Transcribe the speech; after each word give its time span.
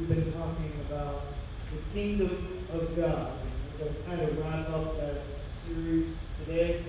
we've 0.00 0.08
been 0.08 0.32
talking 0.32 0.72
about 0.88 1.24
the 1.70 1.92
kingdom 1.92 2.64
of 2.72 2.96
God. 2.96 3.32
We're 3.78 3.84
going 3.84 3.94
to 3.94 4.02
kind 4.08 4.20
of 4.22 4.38
wrap 4.38 4.70
up 4.70 4.96
that 4.98 5.24
series 5.66 6.16
today. 6.38 6.82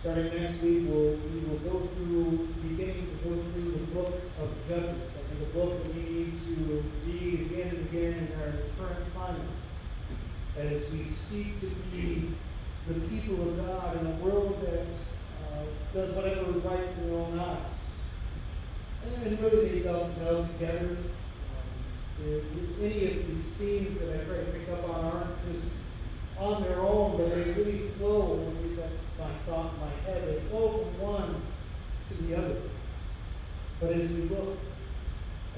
Starting 0.00 0.26
next 0.26 0.62
week, 0.62 0.84
we'll, 0.86 1.16
we 1.16 1.40
will 1.40 1.58
go 1.58 1.86
through, 1.88 2.48
beginning 2.62 3.08
to 3.08 3.28
go 3.28 3.42
through 3.42 3.72
the 3.72 3.86
book 3.86 4.20
of 4.40 4.50
Judges. 4.68 5.10
I 5.18 5.34
think 5.34 5.42
a 5.42 5.58
book 5.58 5.82
that 5.82 5.94
we 5.94 6.02
need 6.02 6.32
to 6.46 6.84
read 7.06 7.40
again 7.40 7.68
and 7.70 7.88
again 7.88 8.28
in 8.28 8.40
our 8.40 8.52
current 8.78 9.14
climate 9.14 9.40
as 10.58 10.92
we 10.92 11.04
seek 11.06 11.58
to 11.58 11.66
be 11.90 12.30
the 12.86 12.94
people 13.08 13.48
of 13.48 13.66
God 13.66 14.00
in 14.00 14.06
a 14.06 14.14
world 14.16 14.60
that 14.62 14.86
uh, 14.86 15.64
does 15.92 16.14
whatever 16.14 16.56
is 16.56 16.62
right 16.62 16.84
in 16.98 17.10
their 17.10 17.18
own 17.18 17.38
eyes. 17.38 17.96
And 19.24 19.40
really 19.40 19.68
they 19.68 19.80
dovetail 19.80 20.46
together. 20.46 20.96
Any 22.24 23.06
of 23.06 23.26
these 23.26 23.44
themes 23.58 23.98
that 23.98 24.10
I 24.10 24.24
try 24.24 24.36
to 24.36 24.44
pick 24.52 24.68
up 24.68 24.88
on 24.88 25.04
aren't 25.04 25.52
just 25.52 25.70
on 26.38 26.62
their 26.62 26.80
own, 26.80 27.16
but 27.16 27.34
they 27.34 27.50
really 27.52 27.88
flow, 27.98 28.46
at 28.48 28.62
least 28.62 28.76
that's 28.76 28.92
my 29.18 29.30
thought 29.44 29.72
in 29.74 29.80
my 29.80 29.90
head, 30.04 30.28
they 30.28 30.40
flow 30.48 30.84
from 30.84 31.00
one 31.00 31.42
to 32.08 32.22
the 32.22 32.36
other. 32.36 32.56
But 33.80 33.90
as 33.90 34.08
we 34.10 34.22
look 34.22 34.56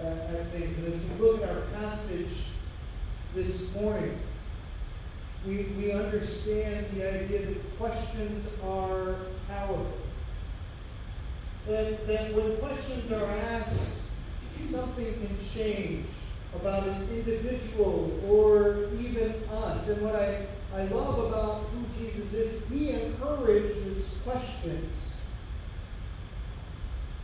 at, 0.01 0.07
at 0.07 0.53
things, 0.53 0.79
and 0.79 0.95
as 0.95 1.01
we 1.03 1.27
look 1.27 1.43
at 1.43 1.51
our 1.51 1.63
passage 1.79 2.47
this 3.35 3.75
morning, 3.75 4.19
we, 5.47 5.65
we 5.79 5.93
understand 5.93 6.87
the 6.95 7.23
idea 7.23 7.45
that 7.45 7.79
questions 7.79 8.47
are 8.63 9.17
powerful. 9.49 9.93
That, 11.67 12.07
that 12.07 12.35
when 12.35 12.57
questions 12.57 13.13
are 13.13 13.27
asked, 13.27 13.99
something 14.57 15.13
can 15.15 15.37
change 15.53 16.07
about 16.57 16.87
an 16.87 17.09
individual 17.11 18.19
or 18.29 18.89
even 18.99 19.35
us. 19.51 19.89
And 19.89 20.03
what 20.03 20.15
I, 20.15 20.47
I 20.75 20.85
love 20.87 21.27
about 21.27 21.63
who 21.65 21.85
Jesus 21.99 22.33
is, 22.33 22.65
he 22.69 22.91
encourages 22.91 24.19
questions. 24.25 25.17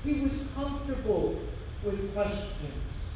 He 0.05 0.21
was 0.21 0.49
comfortable 0.55 1.39
with 1.85 2.15
questions. 2.15 3.11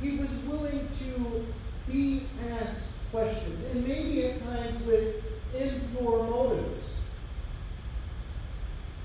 He 0.00 0.16
was 0.16 0.42
willing 0.44 0.88
to 0.88 1.46
be 1.90 2.26
asked 2.50 2.92
questions, 3.10 3.64
and 3.66 3.86
maybe 3.86 4.24
at 4.26 4.42
times 4.42 4.84
with 4.86 5.22
impure 5.54 6.24
motives. 6.24 7.00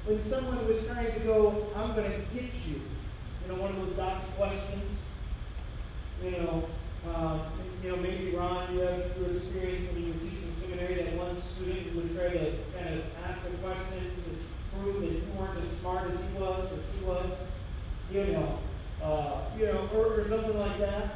When 0.06 0.20
someone 0.20 0.68
was 0.68 0.86
trying 0.86 1.12
to 1.14 1.20
go, 1.22 1.66
I'm 1.76 1.96
going 1.96 2.12
to 2.12 2.20
get 2.34 2.52
you, 2.68 2.76
you 2.76 3.48
know, 3.48 3.56
one 3.56 3.72
of 3.72 3.78
those 3.78 3.96
gotcha 3.96 4.26
questions, 4.38 5.05
you 6.24 6.32
know, 6.32 6.66
uh, 7.08 7.40
you 7.84 7.90
know, 7.92 7.98
maybe 7.98 8.36
Ron, 8.36 8.74
you 8.74 8.80
have 8.82 9.18
your 9.20 9.32
experience 9.36 9.92
when 9.92 10.06
you 10.06 10.14
were 10.14 10.20
teaching 10.20 10.52
seminary 10.60 10.96
that 10.96 11.14
one 11.14 11.40
student 11.42 11.96
would 11.96 12.16
try 12.16 12.30
to 12.30 12.52
kind 12.76 12.96
of 13.00 13.04
ask 13.28 13.42
a 13.46 13.52
question 13.64 14.00
to 14.00 14.78
prove 14.80 15.02
that 15.02 15.12
you 15.12 15.24
weren't 15.38 15.64
as 15.64 15.70
smart 15.72 16.10
as 16.10 16.18
he 16.20 16.40
was 16.40 16.72
or 16.74 16.80
she 16.94 17.06
was, 17.06 17.38
you 18.12 18.34
know, 18.34 18.60
uh, 19.04 19.42
you 19.58 19.66
know, 19.68 19.90
or, 19.94 20.20
or 20.20 20.28
something 20.28 20.58
like 20.58 20.80
that, 20.80 21.16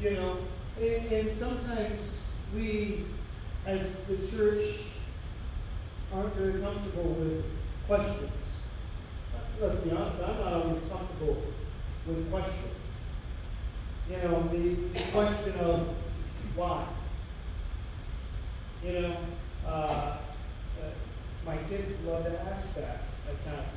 you 0.00 0.10
know. 0.10 0.38
And, 0.78 1.12
and 1.12 1.32
sometimes 1.32 2.34
we, 2.54 3.04
as 3.66 3.96
the 4.08 4.16
church, 4.36 4.80
aren't 6.12 6.34
very 6.34 6.60
comfortable 6.60 7.10
with 7.14 7.44
questions. 7.86 8.30
Let's 9.60 9.82
be 9.82 9.90
honest, 9.92 10.22
I'm 10.22 10.36
not 10.36 10.52
always 10.52 10.84
comfortable 10.86 11.42
with 12.06 12.30
questions. 12.30 12.71
You 14.12 14.28
know, 14.28 14.42
the, 14.52 14.74
the 14.74 15.00
question 15.10 15.58
of 15.60 15.88
why. 16.54 16.84
You 18.84 19.00
know, 19.00 19.16
uh, 19.66 19.68
uh, 19.68 20.18
my 21.46 21.56
kids 21.68 22.04
love 22.04 22.24
to 22.24 22.40
ask 22.42 22.74
that 22.74 23.04
at 23.28 23.44
times. 23.44 23.68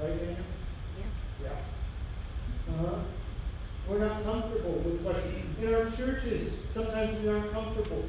Right, 0.00 0.18
Daniel? 0.18 0.36
Yeah. 0.98 1.44
Yeah. 1.44 2.74
Uh-huh. 2.74 2.98
We're 3.88 3.98
not 3.98 4.24
comfortable 4.24 4.78
with 4.78 5.04
questions. 5.04 5.58
In 5.60 5.74
our 5.74 5.90
churches, 5.90 6.64
sometimes 6.70 7.20
we 7.22 7.28
aren't 7.28 7.52
comfortable. 7.52 8.04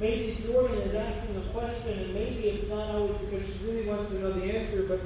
Maybe 0.00 0.42
Jordan 0.44 0.78
is 0.78 0.94
asking 0.94 1.36
a 1.36 1.40
question, 1.52 1.98
and 1.98 2.14
maybe 2.14 2.48
it's 2.48 2.68
not 2.70 2.90
always 2.90 3.16
because 3.18 3.46
she 3.46 3.64
really 3.64 3.86
wants 3.86 4.10
to 4.10 4.18
know 4.18 4.32
the 4.32 4.44
answer, 4.44 4.82
but 4.84 5.00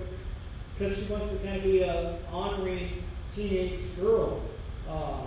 because 0.78 0.96
she 0.96 1.04
wants 1.12 1.28
to 1.30 1.36
kind 1.38 1.56
of 1.56 1.64
be 1.64 1.82
an 1.82 2.16
honoring 2.32 3.02
teenage 3.34 3.80
girl. 3.98 4.40
Uh, 4.88 5.22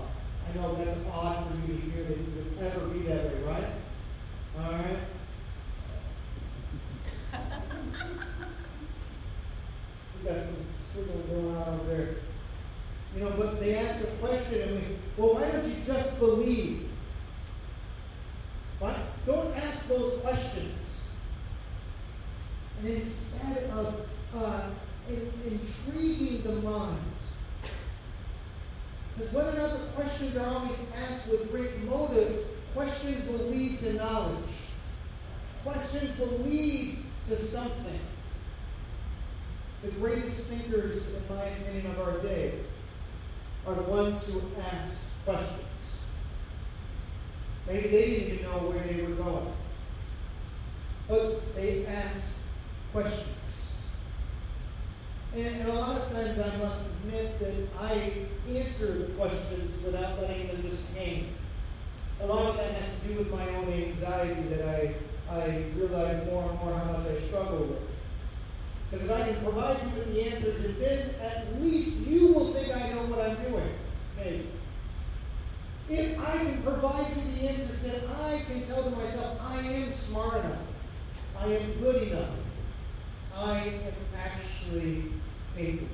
I 0.48 0.56
know 0.56 0.76
that's 0.76 1.00
odd 1.12 1.48
for 1.48 1.56
you 1.58 1.80
to 1.80 1.82
hear 1.90 2.04
that 2.04 2.18
you 2.18 2.26
would 2.36 2.66
ever 2.66 2.88
be 2.88 3.00
that 3.00 3.26
way, 3.26 3.42
right? 3.44 3.70
All 4.58 4.72
right? 4.72 5.00
we 10.24 10.30
got 10.30 10.40
some 10.46 10.66
squiggle 10.78 11.30
going 11.30 11.56
on 11.56 11.80
over 11.80 11.88
there. 11.88 12.10
You 13.16 13.22
know, 13.24 13.32
but 13.38 13.60
they 13.60 13.76
ask 13.76 14.04
a 14.04 14.08
question 14.18 14.62
and 14.62 14.72
we, 14.76 14.82
well, 15.18 15.36
why 15.36 15.50
don't 15.50 15.66
you 15.66 15.76
just 15.86 16.20
believe? 16.20 16.90
Why? 18.80 18.96
Don't 19.26 19.56
ask 19.56 19.88
those 19.88 20.18
questions. 20.18 21.04
And 22.80 22.90
instead 22.90 23.70
of 23.72 23.96
uh, 24.36 24.70
in, 25.10 25.32
intriguing 25.46 26.44
the 26.44 26.62
mind, 26.62 27.00
because 29.16 29.32
whether 29.32 29.52
or 29.52 29.62
not 29.62 29.80
the 29.80 29.86
questions 29.96 30.36
are 30.36 30.48
always 30.48 30.88
asked 31.08 31.30
with 31.30 31.50
great 31.50 31.82
motives, 31.84 32.44
questions 32.74 33.28
will 33.30 33.48
lead 33.48 33.80
to 33.80 33.94
knowledge. 33.94 34.36
Questions 35.64 36.20
will 36.20 36.38
lead 36.40 36.98
to 37.28 37.38
something. 37.38 38.00
The 39.86 39.92
greatest 39.92 40.50
thinkers, 40.50 41.14
in 41.14 41.22
my 41.30 41.44
opinion, 41.44 41.86
of 41.92 42.00
our 42.00 42.18
day 42.18 42.54
are 43.68 43.76
the 43.76 43.84
ones 43.84 44.26
who 44.28 44.42
ask 44.60 45.04
questions. 45.24 45.62
Maybe 47.68 47.90
they 47.90 48.10
didn't 48.10 48.34
even 48.34 48.44
know 48.46 48.58
where 48.68 48.84
they 48.84 49.04
were 49.04 49.14
going. 49.14 49.54
But 51.08 51.54
they 51.54 51.86
asked 51.86 52.40
questions. 52.92 53.36
And, 55.36 55.68
a 55.68 55.74
lot 55.74 56.02
of 56.02 56.12
times 56.12 56.40
I 56.40 56.58
must 56.58 56.88
admit 56.88 57.40
that 57.40 57.54
I 57.80 58.26
answer 58.50 58.92
the 58.92 59.14
questions 59.14 59.84
without 59.84 60.20
letting 60.20 60.48
them 60.48 60.64
just 60.64 60.90
hang. 60.96 61.36
A 62.22 62.26
lot 62.26 62.48
of 62.48 62.58
that 62.58 62.72
has 62.72 63.02
to 63.02 63.08
do 63.08 63.20
with 63.20 63.32
my 63.32 63.48
own 63.50 63.72
anxiety 63.72 64.42
that 64.50 64.68
I, 64.68 64.96
I 65.30 65.66
realize 65.76 66.26
more 66.26 66.50
and 66.50 66.60
more 66.60 66.74
how 66.74 66.92
much 66.94 67.06
I 67.06 67.20
struggle 67.28 67.66
with. 67.66 67.95
Because 68.96 69.10
if 69.10 69.18
I 69.18 69.28
can 69.28 69.44
provide 69.44 69.78
you 69.84 69.90
with 69.90 70.14
the 70.14 70.22
answers, 70.22 70.64
and 70.64 70.78
then 70.78 71.16
at 71.22 71.62
least 71.62 71.98
you 72.08 72.32
will 72.32 72.46
think 72.46 72.74
I 72.74 72.94
know 72.94 73.02
what 73.08 73.20
I'm 73.20 73.36
doing. 73.44 73.74
Maybe. 74.16 74.48
If 75.90 76.18
I 76.18 76.38
can 76.38 76.64
provide 76.64 77.08
you 77.10 77.32
the 77.34 77.50
answers, 77.50 77.78
then 77.82 78.04
I 78.22 78.44
can 78.48 78.62
tell 78.62 78.86
to 78.86 78.92
myself, 78.92 79.38
I 79.42 79.60
am 79.60 79.90
smart 79.90 80.46
enough. 80.46 80.60
I 81.38 81.46
am 81.48 81.74
good 81.74 82.08
enough. 82.08 82.30
I 83.36 83.58
am 83.58 83.94
actually 84.18 85.12
able. 85.58 85.88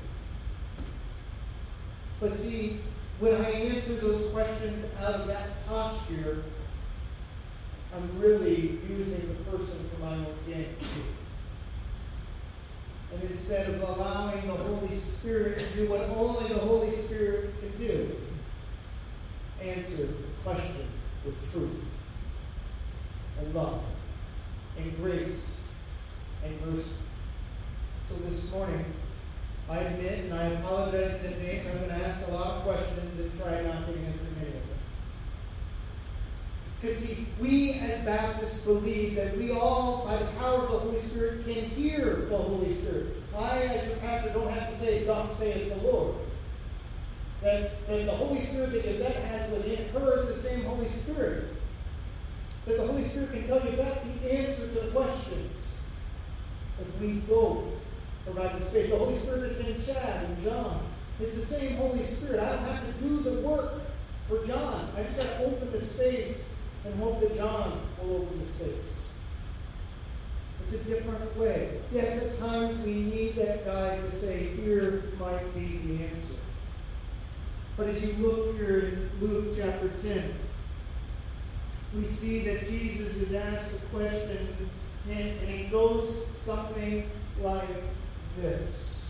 But 2.20 2.34
see, 2.34 2.82
when 3.20 3.34
I 3.34 3.50
answer 3.50 3.96
those 3.96 4.30
questions 4.30 4.86
out 5.00 5.16
of 5.16 5.28
that 5.28 5.66
posture, 5.68 6.44
I'm 7.96 8.20
really 8.20 8.80
using 8.88 9.28
the 9.28 9.52
person 9.52 9.90
for 9.90 10.06
my 10.06 10.14
own 10.18 10.36
gain. 10.46 10.76
And 13.14 13.24
instead 13.24 13.70
of 13.70 13.82
allowing 13.82 14.48
the 14.48 14.54
Holy 14.54 14.98
Spirit 14.98 15.60
to 15.60 15.66
do 15.76 15.90
what 15.90 16.02
only 16.10 16.48
the 16.48 16.60
Holy 16.60 16.92
Spirit 16.92 17.54
can 17.60 17.78
do, 17.78 18.16
answer 19.62 20.08
the 20.08 20.14
question 20.44 20.88
with 21.26 21.52
truth 21.52 21.84
and 23.40 23.54
love 23.54 23.82
and 24.78 24.96
grace 24.98 25.62
and 26.44 26.60
mercy. 26.66 26.96
So 28.10 28.16
this 28.26 28.52
morning, 28.52 28.86
I 29.70 29.80
admit 29.80 30.26
and 30.26 30.34
I 30.34 30.46
apologize 30.46 31.24
in 31.24 31.34
advance, 31.34 31.68
I'm 31.68 31.78
going 31.78 31.90
to 31.90 32.08
ask 32.08 32.28
a 32.28 32.32
lot 32.32 32.58
of 32.58 32.64
questions 32.64 33.20
and 33.20 33.40
try 33.40 33.62
not 33.62 33.86
to 33.86 33.94
answer 33.94 34.28
many 34.36 34.48
of 34.48 34.54
them. 34.54 34.80
Because, 36.82 36.98
see, 36.98 37.28
we 37.42 37.74
as 37.74 38.06
Baptists 38.06 38.62
believe 38.62 39.16
that 39.16 39.36
we 39.38 39.52
all, 39.52 40.06
by 40.06 40.18
the 40.18 40.32
power 40.34 40.64
of 40.64 40.72
the 40.72 40.80
Holy 40.80 41.00
Spirit, 41.00 41.46
can 41.46 41.66
hear 41.66 42.28
the 42.30 42.38
Holy 42.38 42.72
Spirit. 42.72 43.08
I, 43.36 43.60
as 43.64 43.88
your 43.88 43.98
pastor, 43.98 44.32
don't 44.34 44.52
have 44.52 44.70
to 44.70 44.76
say, 44.76 45.04
Thus 45.04 45.38
saith 45.38 45.70
the 45.70 45.88
Lord. 45.88 46.16
That, 47.42 47.88
that 47.88 48.06
the 48.06 48.12
Holy 48.12 48.42
Spirit 48.42 48.74
that 48.74 48.86
Yvette 48.86 49.24
has 49.26 49.50
within 49.52 49.90
her 49.90 50.22
is 50.22 50.28
the 50.28 50.34
same 50.34 50.64
Holy 50.66 50.88
Spirit. 50.88 51.46
That 52.68 52.78
the 52.78 52.86
Holy 52.86 53.04
Spirit 53.04 53.32
can 53.32 53.44
tell 53.44 53.58
Yvette 53.58 54.06
the 54.22 54.34
answer 54.40 54.68
to 54.68 54.80
the 54.82 54.92
questions. 54.92 55.80
If 56.80 57.02
we 57.02 57.14
both 57.14 57.66
provide 58.26 58.60
the 58.60 58.64
space. 58.64 58.92
The 58.92 58.98
Holy 58.98 59.16
Spirit 59.16 59.54
that's 59.54 59.68
in 59.68 59.84
Chad 59.84 60.26
and 60.26 60.44
John 60.44 60.84
is 61.20 61.34
the 61.34 61.42
same 61.42 61.78
Holy 61.78 62.04
Spirit. 62.04 62.40
I 62.40 62.56
don't 62.56 62.66
have 62.66 62.86
to 62.86 62.92
do 63.04 63.20
the 63.22 63.40
work 63.42 63.82
for 64.28 64.46
John. 64.46 64.90
I 64.96 65.04
just 65.04 65.18
got 65.18 65.24
to 65.24 65.46
open 65.46 65.72
the 65.72 65.82
space 65.82 66.51
and 66.86 66.96
hope 67.00 67.20
that 67.22 67.36
John 67.36 67.82
will 68.02 68.18
open 68.18 68.40
the 68.40 68.46
space. 68.46 69.14
It's 70.64 70.74
a 70.74 70.84
different 70.84 71.38
way. 71.38 71.80
Yes, 71.92 72.24
at 72.24 72.40
times 72.40 72.84
we 72.84 72.94
need 72.94 73.36
that 73.36 73.66
guide 73.66 74.04
to 74.04 74.12
say, 74.12 74.48
here 74.56 75.04
might 75.20 75.54
be 75.54 75.78
the 75.86 76.06
answer. 76.06 76.36
But 77.78 77.88
as 77.88 78.06
you 78.06 78.14
look 78.26 78.56
here 78.58 78.80
in 78.80 79.10
Luke 79.20 79.56
chapter 79.56 79.90
10, 79.90 80.34
we 81.96 82.06
see 82.06 82.40
that 82.46 82.66
Jesus 82.66 83.16
is 83.16 83.34
asked 83.34 83.76
a 83.76 83.80
question, 83.88 84.56
and, 85.10 85.20
and 85.20 85.50
it 85.50 85.72
goes 85.72 86.28
something 86.38 87.10
like 87.42 87.84
this. 88.38 89.04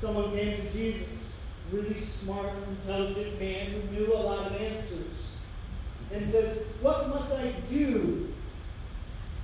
Someone 0.00 0.30
came 0.32 0.56
to 0.56 0.72
Jesus, 0.72 1.36
really 1.70 1.98
smart, 1.98 2.52
intelligent 2.68 3.38
man 3.40 3.70
who 3.70 3.80
knew 3.90 4.14
a 4.14 4.16
lot 4.16 4.46
of 4.46 4.60
answers, 4.60 5.32
and 6.12 6.24
says, 6.24 6.62
What 6.80 7.08
must 7.08 7.32
I 7.34 7.52
do 7.68 8.32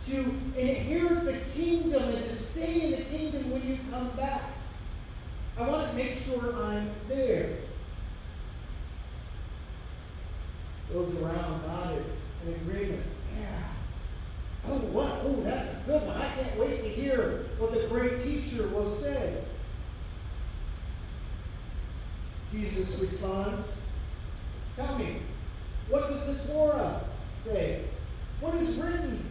to 0.07 0.19
inherit 0.57 1.25
the 1.25 1.39
kingdom 1.55 2.03
and 2.03 2.25
to 2.25 2.37
stay 2.37 2.83
in 2.83 2.91
the 2.91 3.05
kingdom 3.07 3.51
when 3.51 3.67
you 3.67 3.79
come 3.91 4.11
back? 4.11 4.43
I 5.59 5.69
want 5.69 5.91
to 5.91 5.97
make 5.97 6.17
sure 6.17 6.57
I'm 6.57 6.91
there. 7.09 7.57
Those 10.93 11.17
around 11.19 11.67
nodded 11.67 12.05
in 12.47 12.55
agreement. 12.55 13.07
Yeah. 13.39 13.63
Oh, 14.69 14.79
what? 14.79 15.21
Oh, 15.23 15.41
that's 15.43 15.69
a 15.69 15.83
good 15.87 16.03
one. 16.07 16.17
I 16.17 16.29
can't 16.35 16.59
wait 16.59 16.83
to 16.83 16.89
hear 16.89 17.47
what 17.59 17.73
the 17.73 17.87
great 17.89 18.21
teacher 18.21 18.69
will 18.69 18.87
say. 18.87 19.43
Jesus 22.51 22.99
responds, 23.01 23.81
Tell 24.77 24.99
me, 24.99 25.21
what 25.89 26.09
does 26.09 26.27
the 26.27 26.53
Torah 26.53 27.01
say? 27.35 27.85
What 28.41 28.55
is 28.55 28.77
written? 28.77 29.29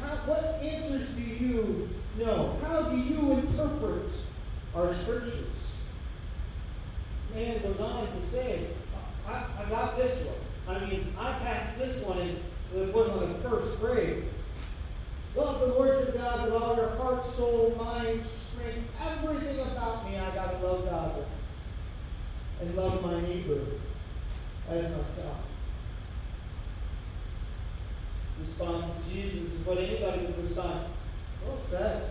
How, 0.00 0.16
what 0.26 0.62
answers 0.62 1.12
do 1.14 1.22
you 1.22 1.88
know? 2.18 2.58
How 2.62 2.82
do 2.82 2.96
you 2.96 3.32
interpret 3.32 4.10
our 4.74 4.94
scriptures? 4.94 5.74
Man 7.34 7.62
goes 7.62 7.80
on 7.80 8.12
to 8.12 8.20
say, 8.20 8.66
I, 9.26 9.44
I 9.58 9.68
got 9.68 9.96
this 9.96 10.26
one. 10.26 10.76
I 10.76 10.84
mean, 10.86 11.14
I 11.18 11.38
passed 11.38 11.78
this 11.78 12.02
one 12.02 12.18
in 12.18 12.36
the 12.72 12.88
equivalent 12.88 13.36
of 13.36 13.50
first 13.50 13.80
grade. 13.80 14.24
Love 15.34 15.60
the 15.60 15.66
Lord 15.66 15.88
your 15.88 16.12
God 16.12 16.44
with 16.44 16.62
all 16.62 16.76
your 16.76 16.88
heart, 16.96 17.26
soul, 17.26 17.74
mind, 17.76 18.22
strength, 18.38 18.88
everything 19.00 19.60
about 19.60 20.08
me. 20.08 20.16
I 20.16 20.34
got 20.34 20.52
to 20.52 20.66
love 20.66 20.84
God. 20.86 21.26
And 22.60 22.74
love 22.74 23.02
my 23.02 23.20
neighbor 23.20 23.60
as 24.70 24.82
myself. 24.96 25.36
Response 28.40 28.84
to 29.04 29.12
Jesus 29.12 29.54
is 29.54 29.66
what 29.66 29.78
anybody 29.78 30.26
would 30.26 30.42
respond. 30.42 30.86
Well 31.46 31.58
said. 31.68 32.10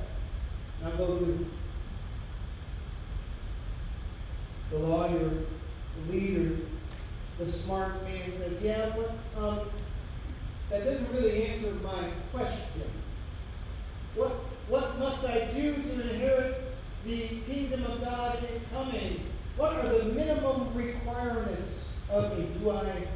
Now 0.82 0.92
go 0.92 1.38
the 4.72 4.78
lawyer, 4.78 5.30
the 5.30 6.12
leader, 6.12 6.58
the 7.38 7.46
smart 7.46 8.04
man 8.04 8.32
says, 8.32 8.62
Yeah, 8.62 8.96
but 8.96 9.42
um, 9.42 9.70
that 10.70 10.84
doesn't 10.84 11.12
really 11.14 11.48
answer 11.48 11.72
my 11.84 12.10
question. 12.34 12.90
What, 14.16 14.32
what 14.68 14.98
must 14.98 15.26
I 15.26 15.46
do 15.52 15.74
to 15.74 16.14
inherit 16.14 16.62
the 17.06 17.28
kingdom 17.48 17.84
of 17.86 18.02
God 18.02 18.40
in 18.40 18.62
coming? 18.74 19.26
What 19.58 19.74
are 19.76 19.88
the 19.88 20.06
minimum 20.06 20.74
requirements 20.74 21.95
me? 22.10 22.48
Do 22.60 22.70
I 22.70 23.08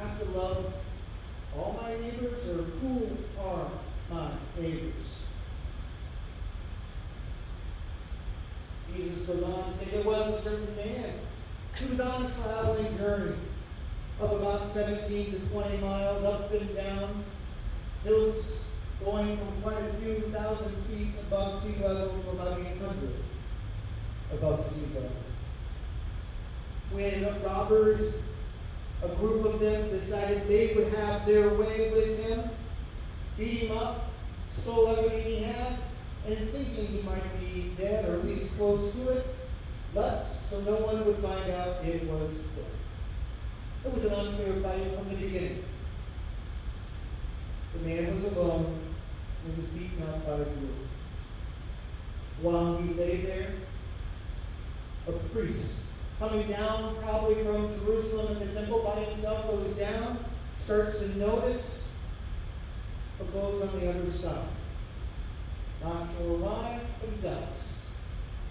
have 0.00 0.18
to 0.18 0.24
love 0.30 0.72
all 1.56 1.78
my 1.80 1.94
neighbors, 1.94 2.48
or 2.48 2.62
who 2.62 3.08
are 3.40 3.70
my 4.10 4.30
neighbors? 4.58 4.92
Jesus 8.94 9.26
goes 9.26 9.42
on 9.42 9.72
to 9.72 9.76
say 9.76 9.90
there 9.90 10.04
was 10.04 10.34
a 10.34 10.40
certain 10.40 10.76
man 10.76 11.14
who 11.74 11.88
was 11.88 12.00
on 12.00 12.26
a 12.26 12.30
traveling 12.30 12.96
journey 12.96 13.36
of 14.20 14.32
about 14.32 14.66
17 14.66 15.32
to 15.32 15.38
20 15.38 15.78
miles 15.78 16.24
up 16.24 16.52
and 16.52 16.76
down 16.76 17.24
hills 18.04 18.64
going 19.04 19.36
from 19.36 19.62
quite 19.62 19.82
a 19.82 19.92
few 19.94 20.20
thousand 20.32 20.74
feet 20.84 21.10
above 21.26 21.58
sea 21.58 21.74
level 21.82 22.20
to 22.22 22.30
about 22.30 22.60
800 22.60 23.10
above 24.32 24.66
sea 24.66 24.86
level. 24.94 25.10
When 26.94 27.42
robbers, 27.42 28.18
a 29.02 29.08
group 29.08 29.44
of 29.46 29.58
them, 29.58 29.90
decided 29.90 30.46
they 30.46 30.74
would 30.76 30.92
have 30.94 31.26
their 31.26 31.48
way 31.54 31.90
with 31.90 32.20
him, 32.20 32.50
beat 33.36 33.62
him 33.62 33.76
up, 33.76 34.12
stole 34.56 34.96
everything 34.96 35.24
he 35.24 35.42
had, 35.42 35.78
and 36.24 36.50
thinking 36.52 36.86
he 36.86 37.02
might 37.02 37.40
be 37.40 37.72
dead 37.76 38.08
or 38.08 38.20
at 38.20 38.24
least 38.24 38.56
close 38.56 38.94
to 38.94 39.08
it, 39.08 39.26
left 39.92 40.48
so 40.48 40.60
no 40.60 40.76
one 40.86 41.04
would 41.04 41.16
find 41.16 41.50
out 41.50 41.84
it 41.84 42.04
was 42.04 42.42
them. 42.42 42.64
It 43.84 43.92
was 43.92 44.04
an 44.04 44.12
unfair 44.12 44.62
fight 44.62 44.96
from 44.96 45.08
the 45.08 45.16
beginning. 45.16 45.64
The 47.72 47.88
man 47.88 48.12
was 48.12 48.24
alone 48.32 48.78
and 49.44 49.56
was 49.56 49.66
beaten 49.66 50.02
up 50.04 50.24
by 50.24 50.34
a 50.34 50.44
group. 50.44 50.86
While 52.40 52.76
he 52.78 52.94
lay 52.94 53.16
there, 53.22 53.52
a 55.08 55.12
priest 55.12 55.80
coming 56.28 56.48
down 56.48 56.96
probably 57.02 57.42
from 57.44 57.68
Jerusalem 57.80 58.36
and 58.36 58.48
the 58.48 58.54
temple 58.54 58.82
by 58.82 59.00
himself 59.04 59.46
goes 59.46 59.66
down, 59.74 60.24
starts 60.54 61.00
to 61.00 61.18
notice 61.18 61.92
what 63.18 63.32
goes 63.32 63.62
on 63.62 63.80
the 63.80 63.90
other 63.90 64.10
side. 64.10 64.48
Not 65.82 66.08
sure 66.16 66.38
why, 66.38 66.80
but 67.00 67.10
he 67.10 67.16
does. 67.20 67.86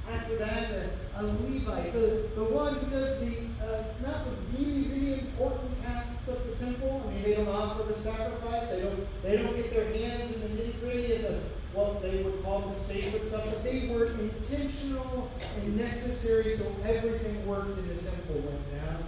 After 0.08 0.38
that, 0.38 0.72
a, 0.72 0.90
a 1.16 1.24
Levite, 1.24 1.94
the, 1.94 2.30
the 2.36 2.44
one 2.44 2.76
who 2.76 2.90
does 2.92 3.20
the 3.22 3.38
uh, 3.64 3.84
not 4.06 4.26
the 4.26 4.58
really, 4.58 4.90
really 4.90 5.20
important 5.22 5.82
tasks 5.82 6.28
of 6.28 6.46
the 6.46 6.56
temple. 6.64 7.04
I 7.08 7.14
mean, 7.14 7.24
they 7.24 7.36
don't 7.36 7.48
offer 7.48 7.84
the 7.84 7.94
sacrifice. 7.94 8.70
They 8.70 8.82
don't 8.82 9.08
they 9.24 9.38
don't 9.38 9.56
get 9.56 9.74
their 9.74 9.86
hands 9.94 10.36
in 10.36 10.42
the 10.42 10.62
nitty 10.62 10.80
gritty 10.82 11.16
of 11.16 11.22
the 11.22 11.40
what 11.74 12.02
they 12.02 12.22
would 12.22 12.44
call 12.44 12.62
the 12.62 12.74
sacred 12.74 13.26
stuff, 13.26 13.46
but 13.46 13.64
they 13.64 13.88
were 13.88 14.06
intentional 14.06 15.30
and 15.58 15.78
necessary 15.78 16.56
so 16.56 16.74
everything 16.86 17.46
worked 17.48 17.78
in 17.78 17.88
the 17.88 17.96
temple 17.96 18.36
went 18.36 18.72
down. 18.72 19.04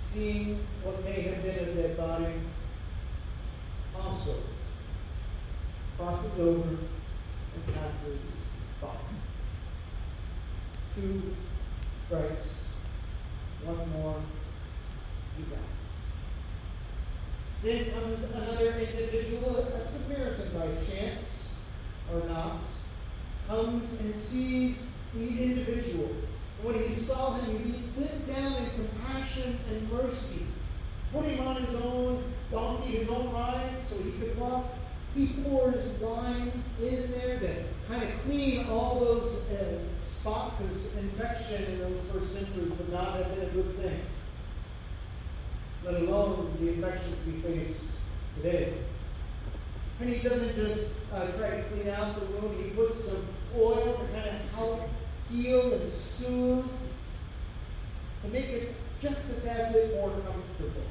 Seeing 0.00 0.66
what 0.82 1.04
may 1.04 1.22
have 1.22 1.42
been 1.42 1.54
a 1.56 1.74
dead 1.74 1.96
body 1.96 2.34
also 3.94 4.36
crosses 5.96 6.38
over 6.40 6.68
and 6.68 7.74
passes 7.74 8.18
by. 8.80 8.88
two 10.94 11.34
strikes, 12.06 12.48
one 13.64 13.90
more, 13.92 14.20
he's 15.36 15.52
out. 15.52 15.75
Then 17.66 17.90
comes 17.90 18.30
another 18.30 18.78
individual, 18.78 19.56
a 19.56 19.80
Samaritan 19.80 20.52
by 20.54 20.68
chance 20.88 21.52
or 22.14 22.20
not, 22.28 22.60
comes 23.48 23.98
and 23.98 24.14
sees 24.14 24.86
the 25.12 25.26
individual. 25.26 26.14
When 26.62 26.80
he 26.80 26.92
saw 26.92 27.32
him, 27.32 27.64
he 27.64 28.00
went 28.00 28.24
down 28.24 28.52
in 28.52 28.70
compassion 28.70 29.58
and 29.68 29.90
mercy, 29.90 30.46
put 31.12 31.24
him 31.24 31.44
on 31.44 31.60
his 31.60 31.74
own 31.82 32.22
donkey, 32.52 32.98
his 32.98 33.08
own 33.08 33.32
ride, 33.32 33.84
so 33.84 34.00
he 34.00 34.12
could 34.12 34.38
walk. 34.38 34.66
He 35.16 35.34
pours 35.42 35.88
wine 36.00 36.52
in 36.80 37.10
there 37.10 37.40
to 37.40 37.64
kind 37.88 38.04
of 38.04 38.10
clean 38.26 38.68
all 38.68 39.00
those 39.00 39.50
uh, 39.50 39.80
spots 39.96 40.54
because 40.54 40.96
infection 40.98 41.64
in 41.64 41.78
those 41.80 42.00
first 42.12 42.32
centuries 42.32 42.70
would 42.70 42.92
not 42.92 43.16
have 43.16 43.34
been 43.34 43.44
a 43.44 43.50
good 43.50 43.76
thing, 43.82 44.02
let 45.86 46.02
alone 46.02 46.52
the 46.60 46.68
infections 46.68 47.14
we 47.24 47.40
face 47.40 47.96
today. 48.36 48.74
And 50.00 50.10
he 50.10 50.18
doesn't 50.20 50.54
just 50.56 50.88
uh, 51.14 51.28
try 51.38 51.50
to 51.50 51.62
clean 51.64 51.88
out 51.88 52.18
the 52.18 52.26
wound, 52.26 52.62
he 52.62 52.70
puts 52.70 53.04
some 53.04 53.26
oil 53.56 53.94
to 53.94 54.12
kind 54.12 54.28
of 54.28 54.50
help 54.54 54.88
heal 55.30 55.72
and 55.72 55.90
soothe, 55.90 56.66
to 58.22 58.28
make 58.28 58.46
it 58.46 58.74
just 59.00 59.30
a 59.30 59.34
tad 59.34 59.72
bit 59.72 59.94
more 59.94 60.10
comfortable. 60.10 60.82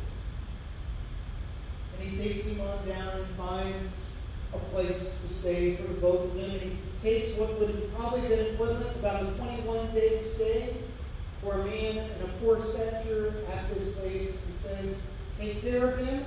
And 2.00 2.10
he 2.10 2.18
takes 2.18 2.48
him 2.50 2.66
on 2.66 2.88
down 2.88 3.20
and 3.20 3.28
finds 3.36 4.18
a 4.54 4.58
place 4.58 5.22
to 5.22 5.34
stay 5.34 5.76
for 5.76 5.92
both 5.94 6.24
of 6.26 6.36
them. 6.36 6.52
And 6.52 6.62
he 6.62 6.78
takes 7.02 7.36
what 7.36 7.60
would 7.60 7.70
have 7.70 7.96
probably 7.96 8.28
been 8.30 8.54
equivalent 8.54 8.94
to 8.94 9.00
about 9.00 9.24
a 9.24 9.32
21 9.32 9.94
day 9.94 10.18
stay 10.20 10.78
for 11.46 11.62
a 11.62 11.66
man 11.66 11.98
in 11.98 12.22
a 12.24 12.28
poor 12.42 12.60
stature 12.60 13.36
at 13.52 13.72
this 13.72 13.94
place 13.94 14.48
and 14.48 14.58
says, 14.58 15.04
Take 15.38 15.62
care 15.62 15.90
of 15.90 16.00
him, 16.00 16.26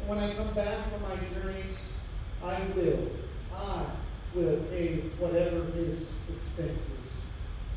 and 0.00 0.08
when 0.08 0.18
I 0.18 0.34
come 0.34 0.52
back 0.54 0.90
from 0.90 1.02
my 1.02 1.16
journeys, 1.32 1.94
I 2.42 2.60
will, 2.74 3.08
I 3.54 3.86
will 4.34 4.56
pay 4.70 4.96
whatever 5.20 5.66
his 5.66 6.18
expenses 6.34 7.22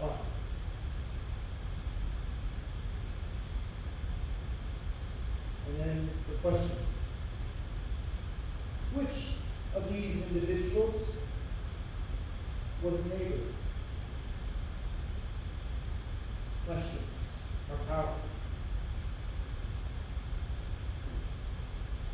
are. 0.01 0.17
And 5.67 5.79
then 5.79 6.10
the 6.27 6.50
question 6.50 6.72
Which 8.96 9.27
of 9.75 9.93
these 9.93 10.31
individuals 10.31 11.03
was 12.81 13.05
neighbor? 13.05 13.59
Questions 16.70 17.02
are 17.72 17.96
powerful. 17.96 18.14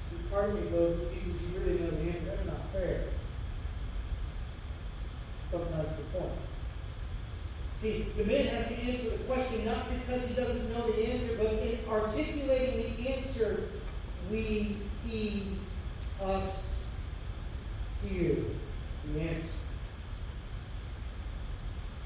See, 0.10 0.30
part 0.32 0.50
of 0.50 0.56
me 0.56 0.70
goes, 0.70 0.98
Jesus, 1.14 1.42
you 1.42 1.60
really 1.60 1.80
know 1.80 1.90
the 1.90 2.04
answer. 2.04 2.26
That's 2.26 2.48
not 2.48 2.72
fair. 2.72 3.04
Sometimes 5.52 5.90
the 5.98 6.04
point. 6.18 6.32
See, 7.82 8.06
the 8.16 8.24
man 8.24 8.48
has 8.48 8.68
to 8.70 8.76
answer 8.76 9.10
the 9.10 9.24
question 9.26 9.66
not 9.66 9.88
because 9.90 10.26
he 10.30 10.36
doesn't 10.36 10.70
know 10.72 10.90
the 10.90 11.06
answer, 11.06 11.36
but 11.36 11.52
in 11.52 11.80
articulating 11.90 12.96
the 12.96 13.10
answer, 13.10 13.68
we, 14.32 14.78
he, 15.06 15.48
us, 16.24 16.86
hear 18.08 18.38
the 19.12 19.20
answer. 19.20 19.58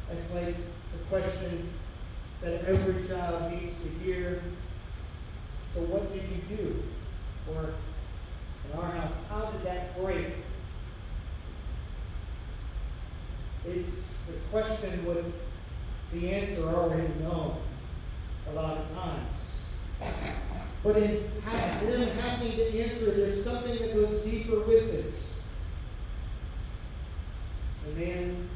That's 0.10 0.34
like 0.34 0.56
the 0.56 0.98
question 1.12 1.70
that 2.42 2.66
every 2.66 3.06
child 3.08 3.52
needs 3.52 3.82
to 3.82 3.90
hear. 4.04 4.42
So, 5.74 5.82
what 5.82 6.12
did 6.14 6.24
you 6.24 6.58
do? 6.58 6.84
Or 7.54 7.74
in 8.66 8.80
our 8.80 8.92
house, 8.92 9.14
how 9.30 9.46
did 9.46 9.64
that 9.64 10.00
break? 10.00 10.28
It's 13.66 14.24
the 14.26 14.34
question 14.52 15.06
with 15.06 15.26
the 16.14 16.32
answer 16.32 16.64
already 16.64 17.08
known 17.20 17.58
a 18.50 18.54
lot 18.54 18.78
of 18.78 18.94
times. 18.96 19.66
But 20.82 20.96
in, 20.96 21.24
them 21.44 22.18
having 22.18 22.52
to 22.54 22.80
answer, 22.80 23.12
there's 23.12 23.44
something 23.44 23.78
that 23.80 23.94
goes 23.94 24.22
deeper 24.24 24.60
with 24.62 24.94
it. 24.94 25.16
The 27.86 28.00
man, 28.00 28.50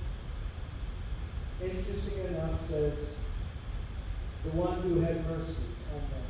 interesting 1.61 2.25
enough, 2.25 2.65
says, 2.69 3.12
the 4.43 4.49
one 4.49 4.81
who 4.81 4.99
had 4.99 5.25
mercy 5.29 5.63
on 5.93 6.01
them. 6.01 6.27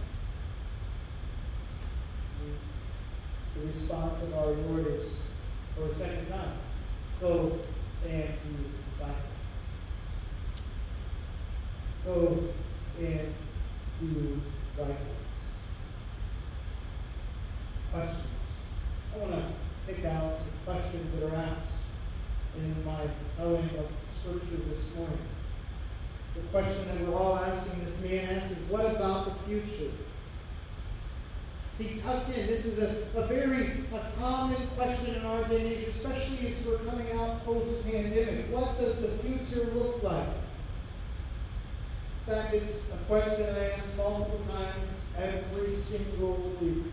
The 3.55 3.67
response 3.67 4.21
of 4.21 4.33
our 4.35 4.47
Lord 4.47 4.87
is, 4.87 5.17
for 5.75 5.85
a 5.85 5.93
second 5.93 6.29
time, 6.29 6.53
go 7.19 7.59
and 8.07 8.33
do 8.43 8.55
likewise. 8.99 9.23
Go 12.05 12.43
and 12.99 13.33
do 13.99 14.41
likewise. 14.77 14.99
Questions. 17.91 18.27
I 19.13 19.17
want 19.17 19.31
to 19.31 19.43
pick 19.87 20.05
out 20.05 20.33
some 20.33 20.51
questions 20.65 21.19
that 21.19 21.31
are 21.31 21.35
asked 21.35 21.73
in 22.57 22.85
my 22.85 23.07
telling 23.37 23.69
of 23.77 23.87
Scripture 24.19 24.63
this 24.69 24.93
morning. 24.95 25.17
The 26.35 26.41
question 26.51 26.87
that 26.87 27.07
we're 27.07 27.15
all 27.15 27.37
asking 27.37 27.83
this 27.85 28.01
man 28.01 28.37
asks 28.37 28.51
is, 28.51 28.57
what 28.69 28.85
about 28.85 29.25
the 29.25 29.33
future? 29.47 29.91
See, 31.73 31.95
tucked 31.99 32.29
in, 32.29 32.47
this 32.47 32.65
is 32.65 32.79
a, 32.79 33.07
a 33.15 33.25
very 33.25 33.83
a 33.93 34.19
common 34.19 34.67
question 34.75 35.15
in 35.15 35.25
our 35.25 35.43
day 35.45 35.61
and 35.61 35.67
age, 35.67 35.87
especially 35.87 36.47
as 36.47 36.65
we're 36.65 36.77
coming 36.79 37.11
out 37.13 37.43
post-pandemic. 37.45 38.51
What 38.51 38.79
does 38.79 38.99
the 38.99 39.09
future 39.19 39.71
look 39.71 40.03
like? 40.03 40.27
In 42.27 42.33
fact, 42.33 42.53
it's 42.53 42.91
a 42.91 42.97
question 43.07 43.55
I 43.55 43.71
ask 43.71 43.97
multiple 43.97 44.39
times 44.49 45.05
every 45.17 45.73
single 45.73 46.53
week. 46.61 46.85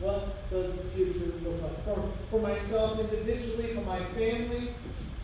What 0.00 0.50
does 0.50 0.74
the 0.74 0.82
future 0.94 1.32
look 1.44 1.62
like? 1.62 1.84
For, 1.84 2.12
for 2.30 2.40
myself 2.40 2.98
individually, 2.98 3.74
for 3.74 3.82
my 3.82 4.02
family, 4.04 4.70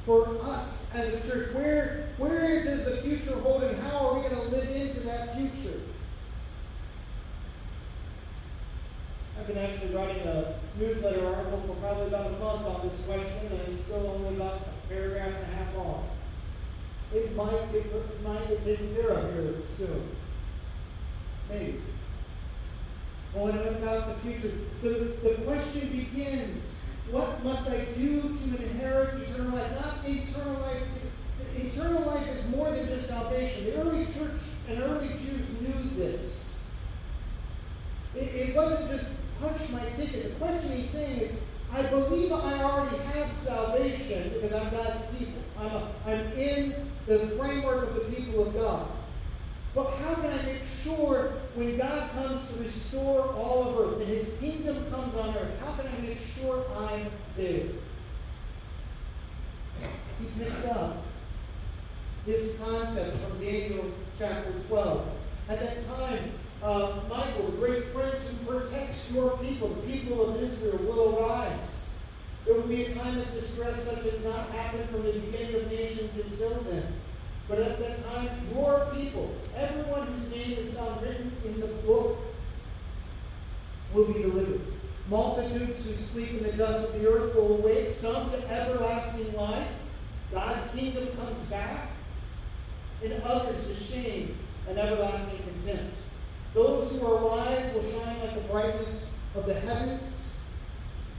for 0.07 0.41
us 0.41 0.89
as 0.95 1.13
a 1.13 1.29
church, 1.29 1.53
where, 1.53 2.07
where 2.17 2.63
does 2.63 2.85
the 2.85 2.99
future 2.99 3.35
hold 3.41 3.65
and 3.65 3.77
how 3.83 4.09
are 4.09 4.15
we 4.15 4.29
going 4.29 4.37
to 4.37 4.57
live 4.57 4.71
into 4.71 5.01
that 5.01 5.37
future? 5.37 5.81
I've 9.39 9.49
been 9.49 9.59
actually 9.59 9.95
writing 9.95 10.23
a 10.23 10.55
newsletter 10.79 11.27
article 11.27 11.61
for 11.67 11.75
probably 11.75 12.07
about 12.07 12.27
a 12.27 12.39
month 12.39 12.67
on 12.67 12.81
this 12.89 13.05
question, 13.05 13.49
and 13.51 13.61
it's 13.73 13.83
still 13.85 14.07
only 14.07 14.37
about 14.37 14.61
a 14.63 14.89
paragraph 14.89 15.27
and 15.27 15.53
a 15.53 15.57
half 15.57 15.77
long. 15.77 16.09
It 17.13 17.35
might 17.37 17.53
it 17.75 18.23
might 18.23 18.49
get 18.49 18.65
taken 18.65 18.95
care 18.95 19.11
of 19.11 19.35
here 19.35 19.55
soon. 19.77 20.09
Maybe. 21.49 21.81
Well, 23.35 23.47
what 23.47 23.55
about 23.55 24.23
the 24.23 24.33
future? 24.33 24.57
The, 24.83 25.17
the 25.23 25.35
question 25.45 25.89
begins 25.91 26.81
what 27.11 27.45
must 27.45 27.69
I 27.69 27.85
do 27.97 28.23
to 28.23 28.63
inherit 28.63 29.29
eternal 29.29 29.57
life? 29.57 29.73
Not 29.73 29.99
eternal 30.07 30.61
life. 30.61 30.83
Eternal 31.57 32.03
life 32.03 32.27
is 32.29 32.49
more 32.49 32.71
than 32.71 32.87
just 32.87 33.09
salvation. 33.09 33.65
The 33.65 33.81
early 33.81 34.05
church 34.07 34.41
and 34.69 34.83
early 34.83 35.09
Jews 35.09 35.61
knew 35.61 35.97
this. 35.97 36.67
It, 38.15 38.35
it 38.35 38.57
wasn't 38.57 38.91
just 38.91 39.15
punch 39.41 39.71
my 39.71 39.85
ticket. 39.91 40.25
The 40.25 40.45
question 40.45 40.77
he's 40.77 40.91
saying 40.91 41.21
is, 41.21 41.39
I 41.73 41.83
believe 41.85 42.33
I 42.33 42.63
already 42.63 42.97
have 42.99 43.33
salvation 43.33 44.31
because 44.35 44.53
I'm 44.53 44.71
God's 44.71 45.05
people. 45.17 45.43
I'm, 45.59 45.67
a, 45.67 45.93
I'm 46.07 46.33
in 46.33 46.91
the 47.07 47.19
framework 47.39 47.89
of 47.89 47.95
the 47.95 48.17
people 48.17 48.47
of 48.47 48.55
God. 48.55 48.89
But 49.75 49.91
how 49.97 50.15
can 50.15 50.31
I 50.31 50.43
make 50.43 50.63
sure 50.83 51.35
when 51.57 51.79
God 51.79 52.11
comes 52.11 52.51
to 52.51 52.63
restore 52.63 53.33
all 53.35 53.69
of 53.69 53.81
earth 53.81 54.01
and 54.01 54.09
his 54.09 54.35
kingdom 54.39 54.91
comes 54.91 55.15
on 55.15 55.35
earth, 55.35 55.59
how 55.61 55.73
can 55.73 55.87
I 55.87 56.07
make 56.07 56.19
sure 56.21 56.65
I'm 56.77 57.07
there? 57.35 57.69
He 60.19 60.27
picks 60.39 60.67
up 60.67 61.03
this 62.27 62.59
concept 62.59 63.17
from 63.23 63.41
Daniel 63.41 63.91
chapter 64.19 64.53
12. 64.69 65.09
At 65.49 65.61
that 65.61 65.87
time, 65.87 66.33
uh, 66.63 67.01
Michael, 67.09 67.47
the 67.47 67.57
great 67.57 67.95
prince 67.95 68.29
who 68.29 68.37
protects 68.53 69.11
your 69.13 69.39
people, 69.39 69.69
the 69.69 69.93
people 69.93 70.29
of 70.29 70.43
Israel, 70.43 70.79
will 70.79 71.19
arise. 71.19 71.89
There 72.45 72.55
will 72.55 72.63
be 72.63 72.85
a 72.85 72.95
time 72.95 73.19
of 73.19 73.33
distress 73.33 73.83
such 73.83 74.05
as 74.05 74.25
not 74.25 74.51
happened 74.51 74.89
from 74.91 75.05
the 75.05 75.13
beginning 75.13 75.57
of 75.57 75.71
nations 75.71 76.15
until 76.21 76.61
then. 76.63 76.93
But 77.49 77.61
at 77.61 77.79
that 77.79 78.05
time, 78.05 78.29
your 78.53 78.89
people, 78.95 79.35
everyone 79.55 80.09
whose 80.09 80.31
name 80.31 80.59
is 80.59 80.75
found 80.75 81.01
written 81.03 81.31
in 81.45 81.61
the 81.61 81.67
book, 81.67 82.19
will 83.93 84.07
be 84.07 84.23
delivered. 84.23 84.61
Multitudes 85.09 85.87
who 85.87 85.95
sleep 85.95 86.31
in 86.31 86.43
the 86.43 86.53
dust 86.53 86.89
of 86.89 87.01
the 87.01 87.09
earth 87.09 87.35
will 87.37 87.59
awake, 87.59 87.91
some 87.91 88.31
to 88.31 88.51
everlasting 88.51 89.33
life. 89.35 89.69
God's 90.33 90.69
kingdom 90.73 91.07
comes 91.17 91.39
back, 91.45 91.91
and 93.05 93.23
others 93.23 93.69
to 93.69 93.75
shame 93.75 94.37
and 94.69 94.79
everlasting 94.79 95.39
contempt. 95.39 95.95
Those 96.55 96.99
who 96.99 97.07
are 97.07 97.25
wise 97.25 97.73
will 97.75 97.89
shine 97.93 98.19
like 98.21 98.35
the 98.35 98.49
brightness 98.51 99.15
of 99.37 99.47
the 99.47 99.55
heavens, 99.55 100.41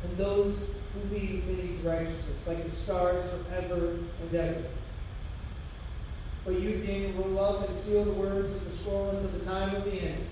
and 0.04 0.18
those 0.18 0.72
who 0.94 1.16
lead 1.16 1.48
many 1.48 1.78
righteousness, 1.84 2.46
like 2.46 2.66
the 2.66 2.72
stars 2.72 3.24
forever 3.48 4.00
and 4.22 4.36
ever. 4.36 4.64
But 6.48 6.62
you, 6.62 6.78
Daniel, 6.78 7.12
roll 7.12 7.40
up 7.42 7.68
and 7.68 7.78
seal 7.78 8.06
the 8.06 8.14
words 8.14 8.50
of 8.50 8.64
the 8.64 8.72
scroll 8.72 9.10
until 9.10 9.28
the 9.38 9.44
time 9.44 9.76
of 9.76 9.84
the 9.84 10.02
end. 10.02 10.26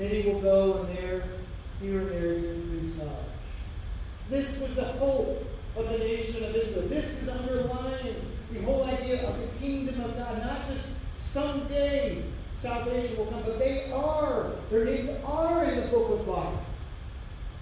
Many 0.00 0.24
will 0.24 0.40
go 0.40 0.78
and 0.78 0.98
there, 0.98 1.22
here 1.80 2.00
and 2.00 2.10
there, 2.10 2.34
to 2.34 2.54
increase 2.54 2.96
knowledge. 2.96 3.14
This 4.28 4.58
was 4.58 4.74
the 4.74 4.84
hope 4.84 5.46
of 5.76 5.88
the 5.88 5.98
nation 5.98 6.42
of 6.42 6.56
Israel. 6.56 6.88
This 6.88 7.22
is 7.22 7.28
underlying 7.28 8.16
the 8.52 8.62
whole 8.62 8.82
idea 8.82 9.24
of 9.28 9.40
the 9.40 9.46
kingdom 9.64 10.02
of 10.02 10.16
God, 10.16 10.42
not 10.44 10.66
just 10.66 10.96
someday 11.14 12.24
salvation 12.56 13.16
will 13.16 13.26
come, 13.26 13.42
but 13.44 13.60
they 13.60 13.92
are, 13.92 14.50
their 14.70 14.84
names 14.84 15.08
are 15.24 15.62
in 15.62 15.82
the 15.82 15.86
book 15.86 16.10
of 16.18 16.26
life. 16.26 16.58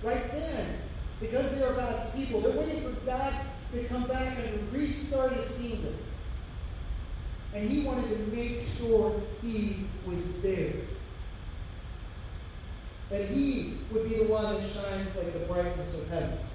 Right 0.02 0.32
then, 0.32 0.78
because 1.20 1.54
they 1.54 1.62
are 1.62 1.74
God's 1.74 2.10
people, 2.12 2.40
they're 2.40 2.58
waiting 2.58 2.82
for 2.84 3.00
God 3.04 3.34
to 3.74 3.84
come 3.84 4.04
back 4.04 4.38
and 4.38 4.72
restart 4.72 5.34
his 5.34 5.54
kingdom. 5.56 5.94
And 7.58 7.68
he 7.68 7.82
wanted 7.82 8.08
to 8.10 8.36
make 8.36 8.60
sure 8.60 9.20
he 9.42 9.78
was 10.06 10.40
there. 10.42 10.74
That 13.10 13.24
he 13.24 13.78
would 13.90 14.08
be 14.08 14.18
the 14.18 14.26
one 14.26 14.54
that 14.54 14.68
shines 14.68 15.08
like 15.16 15.32
the 15.32 15.40
brightness 15.40 15.98
of 15.98 16.08
heavens. 16.08 16.52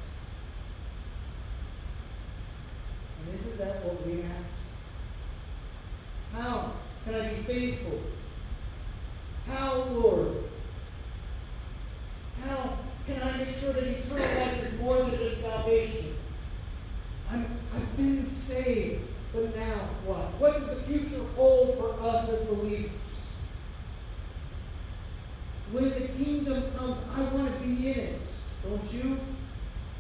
And 3.20 3.38
isn't 3.38 3.58
that 3.58 3.84
what 3.84 4.08
we 4.08 4.22
ask? 4.22 4.62
How 6.32 6.72
can 7.04 7.16
I 7.16 7.34
be 7.34 7.44
faithful? 7.44 8.00
How, 9.46 9.84
Lord? 9.92 10.38
How 12.46 12.78
can 13.06 13.22
I 13.22 13.38
make 13.40 13.58
sure 13.58 13.74
that 13.74 13.84
eternal 13.84 14.20
life 14.20 14.64
is 14.64 14.80
more 14.80 15.00
than 15.00 15.18
just 15.18 15.42
salvation? 15.42 16.16
I'm, 17.30 17.46
I've 17.76 17.98
been 17.98 18.26
saved. 18.26 19.10
But 19.34 19.56
now 19.56 19.90
what? 20.06 20.40
What 20.40 20.54
does 20.54 20.68
the 20.68 20.76
future 20.84 21.24
hold 21.36 21.78
for 21.80 22.00
us 22.04 22.30
as 22.32 22.48
believers? 22.48 22.92
when 25.72 25.90
the 25.90 26.08
kingdom 26.24 26.72
comes, 26.78 26.98
I 27.16 27.22
want 27.34 27.52
to 27.52 27.60
be 27.62 27.92
in 27.92 27.98
it. 27.98 28.28
Don't 28.64 28.94
you? 28.94 29.20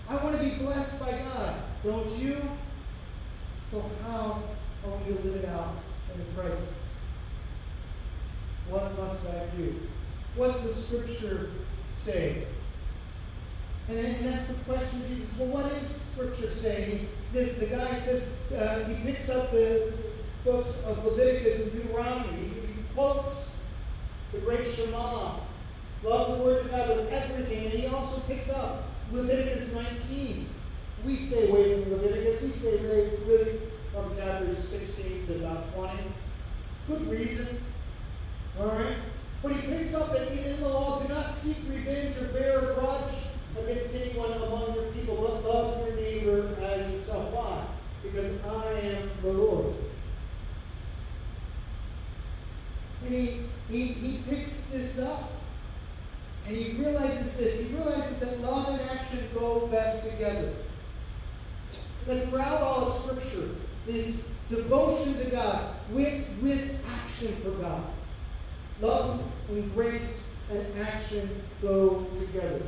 I 0.08 0.16
want 0.18 0.38
to 0.38 0.44
be 0.44 0.52
blessed 0.52 1.00
by 1.00 1.14
God. 1.14 1.56
Don't 1.84 2.08
you? 2.20 2.38
So 3.72 3.84
how 4.04 4.44
are 4.86 4.98
we 4.98 5.16
to 5.16 5.20
live 5.22 5.44
it 5.44 5.50
out 5.50 5.74
in 6.14 6.20
the 6.20 6.26
present? 6.40 6.70
What 8.70 8.96
must 9.00 9.26
I 9.26 9.48
do? 9.58 9.80
What 10.36 10.62
does 10.62 10.83
Scripture 10.94 11.50
say? 11.90 12.46
And, 13.90 13.98
and 13.98 14.26
that's 14.26 14.48
the 14.48 14.54
question 14.66 15.04
Jesus. 15.10 15.28
Well, 15.38 15.48
what 15.48 15.72
is 15.72 15.88
Scripture 15.88 16.52
saying? 16.52 17.10
The, 17.34 17.46
the 17.46 17.66
guy 17.66 17.98
says, 17.98 18.30
uh, 18.56 18.86
he 18.86 19.04
picks 19.04 19.30
up 19.30 19.52
the 19.52 19.94
books 20.46 20.84
of 20.86 21.04
Leviticus 21.04 21.74
and 21.74 21.84
Deuteronomy. 21.84 22.38
He, 22.38 22.74
quotes 22.94 23.58
the 24.32 24.38
great 24.38 24.72
Shema. 24.72 25.40
Love 26.04 26.38
the 26.38 26.44
Word 26.44 26.66
of 26.66 26.70
God 26.72 26.90
with 26.90 27.12
everything. 27.12 27.66
And 27.66 27.74
he 27.74 27.88
also 27.88 28.22
picks 28.22 28.52
up 28.52 28.84
Leviticus 29.12 29.74
19. 29.74 30.48
We 31.06 31.16
stay 31.16 31.50
away 31.50 31.82
from 31.82 31.92
Leviticus. 31.94 32.44
We 32.44 32.52
stay 32.52 32.78
away 32.86 33.60
from 33.92 34.16
chapters 34.16 34.60
16 34.60 35.26
to 35.26 35.36
about 35.38 35.74
20. 35.74 35.98
Good 36.88 37.08
reason. 37.10 37.64
All 38.60 38.68
right? 38.68 38.98
But 39.44 39.52
he 39.52 39.68
picks 39.68 39.94
up 39.94 40.14
that 40.14 40.32
in 40.32 40.62
the 40.62 40.70
law, 40.70 41.02
do 41.02 41.14
not 41.14 41.30
seek 41.30 41.58
revenge 41.68 42.16
or 42.16 42.28
bear 42.28 42.60
a 42.60 42.76
grudge 42.76 43.14
against 43.60 43.94
anyone 43.94 44.32
among 44.32 44.74
your 44.74 44.86
people, 44.86 45.18
but 45.18 45.44
love 45.44 45.86
your 45.86 45.98
neighbor 45.98 46.56
as 46.62 46.90
yourself. 46.94 47.30
Why? 47.34 47.66
Because 48.02 48.42
I 48.46 48.72
am 48.80 49.10
the 49.22 49.34
Lord. 49.34 49.76
And 53.04 53.14
he, 53.14 53.42
he, 53.70 53.88
he 53.88 54.18
picks 54.30 54.68
this 54.68 55.00
up. 55.00 55.30
And 56.48 56.56
he 56.56 56.82
realizes 56.82 57.38
this. 57.38 57.68
He 57.68 57.76
realizes 57.76 58.20
that 58.20 58.40
love 58.40 58.70
and 58.70 58.90
action 58.90 59.28
go 59.34 59.68
best 59.68 60.10
together. 60.10 60.54
That 62.08 62.30
throughout 62.30 62.62
all 62.62 62.88
of 62.88 62.96
Scripture, 62.96 63.50
this 63.86 64.28
devotion 64.48 65.18
to 65.18 65.26
God 65.30 65.76
with, 65.92 66.26
with 66.42 66.78
action 66.90 67.36
for 67.44 67.52
God. 67.52 67.84
Love 68.82 69.22
and 69.50 69.74
grace 69.74 70.36
and 70.52 70.66
action 70.80 71.30
go 71.62 72.06
together. 72.20 72.62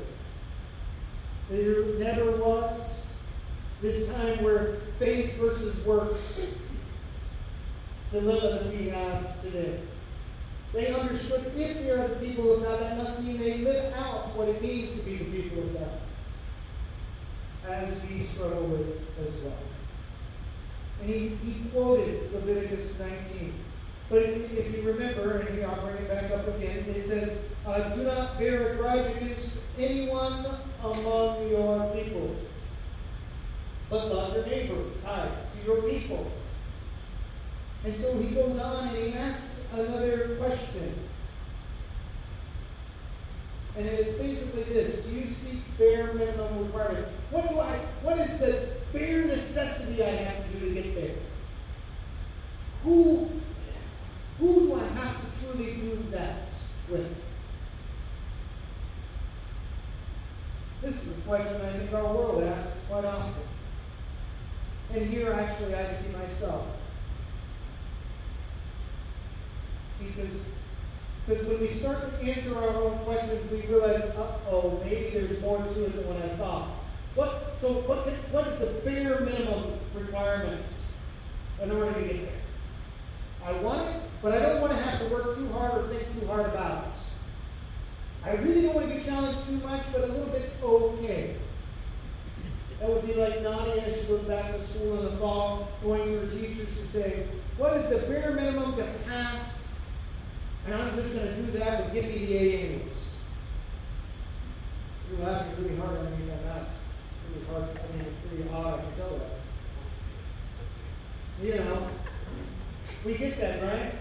There 1.50 1.86
never 2.00 2.32
was 2.38 3.08
this 3.82 4.08
time 4.14 4.44
where 4.44 4.78
faith 5.00 5.36
versus 5.36 5.84
works 5.86 6.42
The 8.12 8.22
dilemma 8.22 8.64
that 8.64 8.74
we 8.74 8.90
have 8.90 9.42
today. 9.42 9.80
They 10.74 10.94
understood 10.94 11.54
if 11.56 11.78
they 11.78 11.90
are 11.92 12.08
the 12.08 12.16
people 12.16 12.54
of 12.54 12.64
God, 12.64 12.82
that 12.82 12.98
must 12.98 13.22
mean 13.22 13.38
they 13.38 13.60
live 13.60 13.94
out 13.94 14.36
what 14.36 14.50
it 14.50 14.62
means 14.62 14.98
to 14.98 15.06
be 15.06 15.18
the 15.18 15.26
people 15.26 15.64
of 15.64 15.74
God. 15.74 16.00
As 17.68 18.02
we 18.10 18.24
struggle 18.24 18.64
with 18.68 19.02
as 19.24 19.42
well. 19.42 19.58
And 21.02 21.10
he, 21.10 21.30
he 21.30 21.70
quoted 21.72 22.32
Leviticus 22.34 23.00
19. 23.00 23.54
But 24.10 24.22
if 24.22 24.76
you 24.76 24.84
remember, 24.84 25.40
and 25.40 25.58
here 25.58 25.68
I'll 25.68 25.82
bring 25.82 25.96
it 25.96 26.08
back 26.08 26.32
up 26.32 26.48
again, 26.48 26.86
it 26.88 27.04
says, 27.06 27.40
uh, 27.66 27.90
Do 27.96 28.04
not 28.04 28.38
bear 28.38 28.74
a 28.74 28.76
grudge 28.76 29.16
against 29.16 29.58
anyone 29.80 30.46
among 30.84 31.50
your 31.50 31.90
people, 31.96 32.36
but 33.90 34.14
love 34.14 34.36
your 34.36 34.46
neighbor, 34.46 34.84
tied 35.04 35.32
to 35.54 35.66
your 35.66 35.82
people. 35.82 36.32
And 37.84 37.96
so 37.96 38.18
he 38.20 38.34
goes 38.34 38.58
on 38.58 38.90
and 38.90 38.98
he 38.98 39.14
asks 39.14 39.68
another 39.74 40.38
question. 40.40 40.94
And 43.78 43.86
it's 43.86 44.18
basically 44.18 44.64
this 44.64 45.04
Do 45.04 45.20
you 45.20 45.28
seek 45.28 45.60
bare 45.78 46.14
minimum 46.14 46.66
requirement? 46.66 47.08
What 47.32 47.50
do 47.50 47.60
I 47.60 47.78
what 48.02 48.18
is 48.20 48.38
the 48.38 48.70
bare 48.94 49.26
necessity 49.26 50.02
I 50.04 50.10
have 50.10 50.52
to 50.52 50.60
do 50.60 50.74
to 50.74 50.82
get 50.82 50.96
there? 50.96 51.16
Who 52.84 53.30
who 54.40 54.68
do 54.68 54.76
I 54.76 54.88
have 54.88 55.16
to 55.16 55.46
truly 55.46 55.76
do 55.76 56.04
that 56.12 56.50
with? 56.90 57.16
This 60.96 61.08
is 61.08 61.18
a 61.18 61.22
question 61.24 61.62
I 61.62 61.78
think 61.78 61.92
our 61.92 62.06
world 62.06 62.42
asks 62.42 62.88
quite 62.88 63.04
often. 63.04 63.34
And 64.94 65.10
here, 65.10 65.34
actually, 65.34 65.76
I 65.76 65.86
see 65.90 66.08
myself. 66.14 66.66
See, 70.00 70.08
because 70.16 71.48
when 71.48 71.60
we 71.60 71.68
start 71.68 72.00
to 72.00 72.26
answer 72.26 72.58
our 72.58 72.70
own 72.82 73.00
questions, 73.00 73.52
we 73.52 73.64
realize, 73.64 74.04
uh-oh, 74.04 74.82
maybe 74.86 75.10
there's 75.10 75.42
more 75.42 75.58
to 75.58 75.86
it 75.86 75.96
than 75.98 76.08
what 76.08 76.24
I 76.24 76.30
thought. 76.38 76.70
What, 77.16 77.58
so 77.60 77.74
what, 77.74 78.08
what 78.32 78.48
is 78.48 78.60
the 78.60 78.68
bare 78.86 79.20
minimum 79.20 79.78
requirements 79.94 80.94
in 81.62 81.72
order 81.72 81.92
to 81.92 82.08
get 82.08 82.22
there? 82.22 82.42
I 83.44 83.52
want 83.60 83.94
it, 83.94 84.02
but 84.22 84.34
I 84.34 84.40
don't 84.40 84.62
want 84.62 84.72
to 84.72 84.80
have 84.80 85.02
to 85.02 85.14
work 85.14 85.36
too 85.36 85.50
hard 85.50 85.74
or 85.74 85.88
think 85.90 86.10
too 86.18 86.26
hard 86.26 86.46
about 86.46 86.88
it. 86.88 86.94
I 88.26 88.34
really 88.38 88.64
don't 88.64 88.74
want 88.74 88.90
to 88.90 88.96
be 88.96 89.02
challenged 89.04 89.46
too 89.46 89.58
much, 89.60 89.84
but 89.92 90.02
a 90.02 90.08
little 90.08 90.26
bit's 90.28 90.62
okay. 90.62 91.36
That 92.80 92.90
would 92.90 93.06
be 93.06 93.14
like 93.14 93.42
Nadia 93.42 93.84
as 93.84 94.02
she 94.02 94.08
goes 94.08 94.22
back 94.22 94.52
to 94.54 94.60
school 94.60 94.98
in 94.98 95.06
the 95.06 95.18
fall, 95.18 95.70
going 95.84 96.06
to 96.06 96.20
her 96.22 96.28
teachers 96.28 96.78
to 96.78 96.88
say, 96.88 97.28
What 97.58 97.78
is 97.78 97.88
the 97.90 98.00
bare 98.08 98.32
minimum 98.32 98.76
to 98.78 98.84
pass? 99.08 99.80
And 100.66 100.74
I'm 100.74 100.96
just 100.96 101.14
going 101.14 101.28
to 101.28 101.36
do 101.36 101.52
that, 101.60 101.84
but 101.84 101.94
give 101.94 102.06
me 102.06 102.26
the 102.26 102.38
A 102.38 102.60
anyways. 102.60 103.20
You're 105.12 105.28
laughing 105.28 105.64
really 105.64 105.78
hard 105.78 105.98
at 105.98 106.20
me 106.20 106.26
that 106.26 106.44
that's 106.46 106.72
really 107.30 107.46
hard. 107.46 107.64
I 107.64 107.98
mean, 107.98 108.06
pretty 108.28 108.50
odd, 108.50 108.80
I 108.80 108.82
can 108.82 108.96
tell 108.98 109.20
that. 109.20 109.36
You 111.46 111.56
know, 111.60 111.88
we 113.06 113.14
get 113.16 113.40
that, 113.40 113.62
right? 113.62 113.94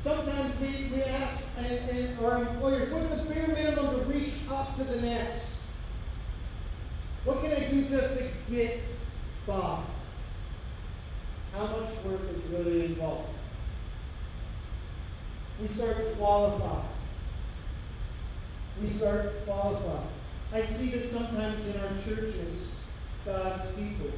Sometimes 0.00 0.60
we, 0.60 0.90
we 0.94 1.02
ask 1.02 1.48
and, 1.58 1.90
and 1.90 2.18
our 2.24 2.38
employers, 2.38 2.90
what's 2.90 3.22
the 3.22 3.28
bare 3.28 3.48
minimum 3.48 4.00
to 4.00 4.06
reach 4.06 4.32
up 4.60 4.76
to 4.76 4.84
the 4.84 5.00
next? 5.00 5.56
What 7.24 7.42
can 7.42 7.52
I 7.52 7.64
do 7.70 7.82
just 7.84 8.18
to 8.18 8.28
get 8.50 8.80
by? 9.46 9.80
How 11.54 11.66
much 11.66 11.88
work 12.04 12.20
is 12.30 12.42
really 12.50 12.84
involved? 12.86 13.28
We 15.60 15.66
start 15.66 15.96
to 15.96 16.16
qualify. 16.16 16.82
We 18.80 18.88
start 18.88 19.22
to 19.24 19.40
qualify. 19.44 20.02
I 20.52 20.62
see 20.62 20.90
this 20.90 21.10
sometimes 21.10 21.66
in 21.68 21.80
our 21.80 21.92
churches, 22.04 22.74
God's 23.24 23.70
people. 23.72 24.10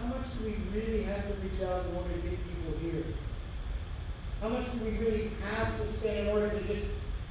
How 0.00 0.06
much 0.08 0.26
do 0.38 0.44
we 0.44 0.56
really 0.78 1.02
have 1.04 1.22
to 1.22 1.34
reach 1.34 1.60
out 1.62 1.86
in 1.86 1.96
order 1.96 2.14
to 2.14 2.20
get 2.20 2.38
people 2.44 2.78
here? 2.80 3.04
How 4.40 4.48
much 4.48 4.72
do 4.72 4.84
we 4.84 4.98
really 4.98 5.30
have 5.42 5.78
to 5.78 5.86
spend 5.86 6.28
in 6.28 6.28
order 6.28 6.50
to 6.50 6.60
just 6.64 6.88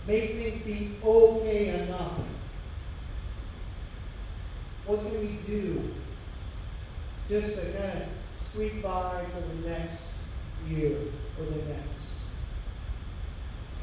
make 0.07 0.35
things 0.37 0.63
be 0.63 0.91
okay 1.03 1.83
enough? 1.83 2.19
What 4.85 5.01
can 5.01 5.19
we 5.19 5.37
do 5.45 5.93
just 7.27 7.59
to 7.59 7.65
kind 7.73 8.03
of 8.03 8.07
sweep 8.39 8.81
by 8.81 9.25
to 9.25 9.41
the 9.41 9.69
next 9.69 10.11
year 10.69 10.97
or 11.37 11.45
the 11.45 11.63
next? 11.65 11.97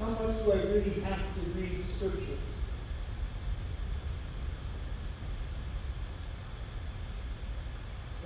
How 0.00 0.08
much 0.08 0.42
do 0.42 0.52
I 0.52 0.56
really 0.56 1.00
have 1.00 1.18
to 1.18 1.40
read 1.60 1.84
Scripture? 1.84 2.38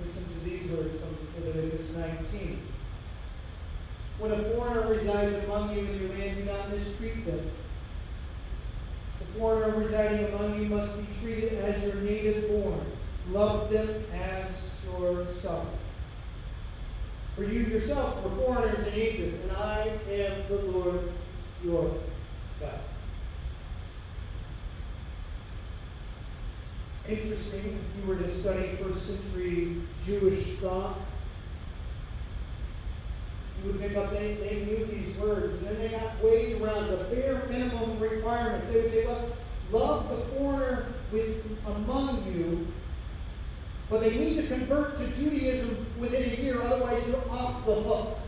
Listen 0.01 0.23
to 0.23 0.39
these 0.45 0.71
words 0.71 0.93
from 0.99 1.45
Leviticus 1.45 1.93
19. 1.95 2.61
When 4.19 4.31
a 4.31 4.43
foreigner 4.51 4.87
resides 4.87 5.43
among 5.43 5.73
you 5.73 5.79
in 5.79 5.99
your 5.99 6.09
land, 6.17 6.37
do 6.37 6.43
not 6.45 6.69
mistreat 6.69 7.25
them. 7.25 7.51
Foreigner 9.37 9.77
residing 9.77 10.33
among 10.33 10.61
you 10.61 10.67
must 10.67 10.97
be 10.97 11.05
treated 11.21 11.53
as 11.59 11.81
your 11.83 11.95
native 11.95 12.49
born. 12.49 12.81
Love 13.31 13.69
them 13.69 14.03
as 14.13 14.71
yourself. 14.99 15.67
For 17.35 17.43
you 17.43 17.61
yourself 17.61 18.23
were 18.23 18.31
foreigners 18.43 18.87
in 18.87 18.95
Egypt, 18.95 19.43
and 19.43 19.51
I 19.57 19.91
am 20.09 20.47
the 20.49 20.55
Lord 20.71 21.11
your 21.63 21.93
God. 22.59 22.79
Interesting, 27.07 27.79
if 27.79 28.01
you 28.01 28.07
were 28.07 28.21
to 28.21 28.33
study 28.33 28.77
first 28.81 29.07
century 29.07 29.77
Jewish 30.05 30.57
thought, 30.57 30.97
movement, 33.63 33.93
but 33.93 34.11
they, 34.11 34.35
they 34.35 34.65
knew 34.65 34.85
these 34.85 35.15
words. 35.17 35.53
And 35.53 35.67
then 35.67 35.79
they 35.79 35.89
got 35.89 36.23
ways 36.23 36.59
around 36.61 36.89
the 36.89 36.97
bare 37.15 37.43
minimum 37.49 37.99
requirements. 37.99 38.67
They 38.69 38.81
would 38.81 38.91
say, 38.91 39.07
look, 39.07 39.35
love 39.71 40.09
the 40.09 40.17
foreigner 40.35 40.87
with, 41.11 41.43
among 41.65 42.25
you, 42.33 42.67
but 43.89 44.01
they 44.01 44.15
need 44.15 44.35
to 44.35 44.47
convert 44.47 44.97
to 44.97 45.07
Judaism 45.07 45.85
within 45.99 46.31
a 46.31 46.41
year, 46.41 46.61
otherwise 46.61 47.03
you're 47.07 47.29
off 47.31 47.65
the 47.65 47.73
hook. 47.75 48.19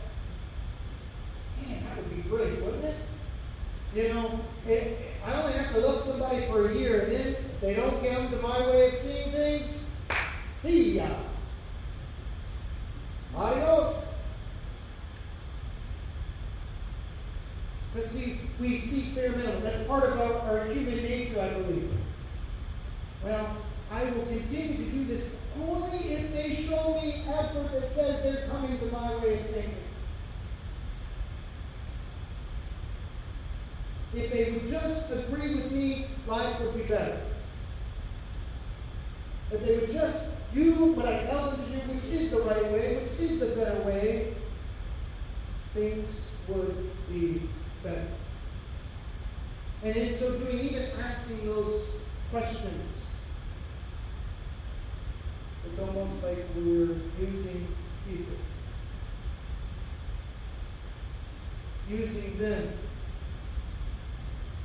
Man, 1.66 1.84
that 1.84 1.96
would 1.96 2.16
be 2.16 2.28
great, 2.28 2.60
wouldn't 2.62 2.84
it? 2.84 2.96
You 3.94 4.08
know, 4.08 4.40
it, 4.66 4.98
I 5.24 5.34
only 5.34 5.52
have 5.52 5.72
to 5.74 5.80
love 5.80 6.02
somebody 6.04 6.46
for 6.46 6.68
a 6.68 6.74
year, 6.74 7.02
and 7.02 7.12
then 7.12 7.36
they 7.60 7.74
don't 7.74 8.02
come 8.02 8.30
to 8.30 8.36
my 8.38 8.60
way 8.68 8.88
of 8.88 8.94
seeing 8.94 9.30
things. 9.30 9.86
See 10.56 10.96
ya. 10.96 11.08
We 18.62 18.78
seek 18.78 19.14
bare 19.14 19.32
minimum. 19.32 19.62
That's 19.64 19.86
part 19.88 20.04
of 20.04 20.20
our, 20.20 20.34
our 20.34 20.64
human 20.66 20.96
nature, 20.96 21.40
I 21.40 21.48
believe. 21.48 21.90
Well, 23.24 23.56
I 23.90 24.04
will 24.04 24.26
continue 24.26 24.76
to 24.76 24.84
do 24.84 25.04
this 25.04 25.30
only 25.60 25.98
if 26.12 26.32
they 26.32 26.54
show 26.54 27.00
me 27.02 27.24
effort 27.26 27.72
that 27.72 27.88
says 27.88 28.22
they're 28.22 28.48
coming 28.48 28.78
to 28.78 28.86
my 28.86 29.16
way 29.16 29.40
of 29.40 29.46
thinking. 29.46 29.74
If 34.14 34.32
they 34.32 34.52
would 34.52 34.68
just 34.68 35.10
agree 35.10 35.54
with 35.54 35.72
me, 35.72 36.06
life 36.26 36.60
would 36.60 36.74
be 36.74 36.82
better. 36.82 37.20
If 39.50 39.64
they 39.64 39.78
would 39.78 39.92
just 39.92 40.30
do 40.52 40.92
what 40.92 41.06
I 41.06 41.24
tell 41.24 41.50
them 41.50 41.64
to 41.64 41.70
do, 41.70 41.92
which 41.92 42.04
is 42.04 42.30
the 42.30 42.40
right 42.40 42.70
way, 42.72 43.02
which 43.02 43.30
is 43.30 43.40
the 43.40 43.46
better 43.56 43.80
way, 43.82 44.34
things 45.74 46.30
would 46.48 46.90
be. 47.08 47.42
And 49.84 49.96
in 49.96 50.14
so 50.14 50.38
doing, 50.38 50.60
even 50.60 50.90
asking 51.00 51.44
those 51.44 51.90
questions, 52.30 53.10
it's 55.66 55.78
almost 55.80 56.22
like 56.22 56.38
we're 56.54 56.96
using 57.20 57.66
people. 58.08 58.36
Using 61.90 62.38
them 62.38 62.78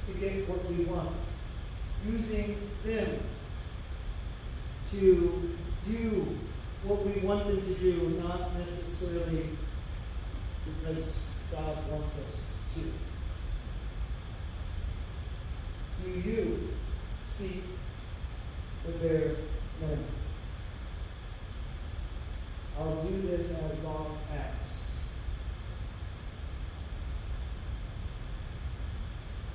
to 0.06 0.14
get 0.14 0.48
what 0.48 0.72
we 0.72 0.86
want. 0.86 1.16
Using 2.06 2.70
them 2.86 3.20
to 4.92 5.56
do 5.84 6.38
what 6.84 7.06
we 7.06 7.22
want 7.22 7.48
them 7.48 7.62
to 7.62 7.74
do, 7.74 8.22
not 8.24 8.56
necessarily 8.56 9.50
because 10.66 11.32
God 11.52 11.78
wants 11.90 12.20
us 12.20 12.52
to. 12.76 12.82
Do 16.14 16.22
you 16.22 16.70
seek 17.26 17.64
the 18.86 18.94
bare 18.94 19.36
minimum? 19.82 20.06
I'll 22.80 23.04
do 23.04 23.22
this 23.24 23.52
as 23.52 23.84
long 23.84 24.18
as. 24.32 25.00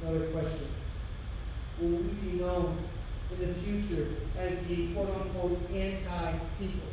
Another 0.03 0.27
question. 0.27 0.69
Will 1.81 1.88
we 1.88 2.03
be 2.03 2.38
known 2.38 2.77
in 3.31 3.49
the 3.49 3.55
future 3.55 4.09
as 4.37 4.62
the 4.65 4.93
quote 4.93 5.09
unquote 5.09 5.71
anti 5.73 6.38
people? 6.59 6.88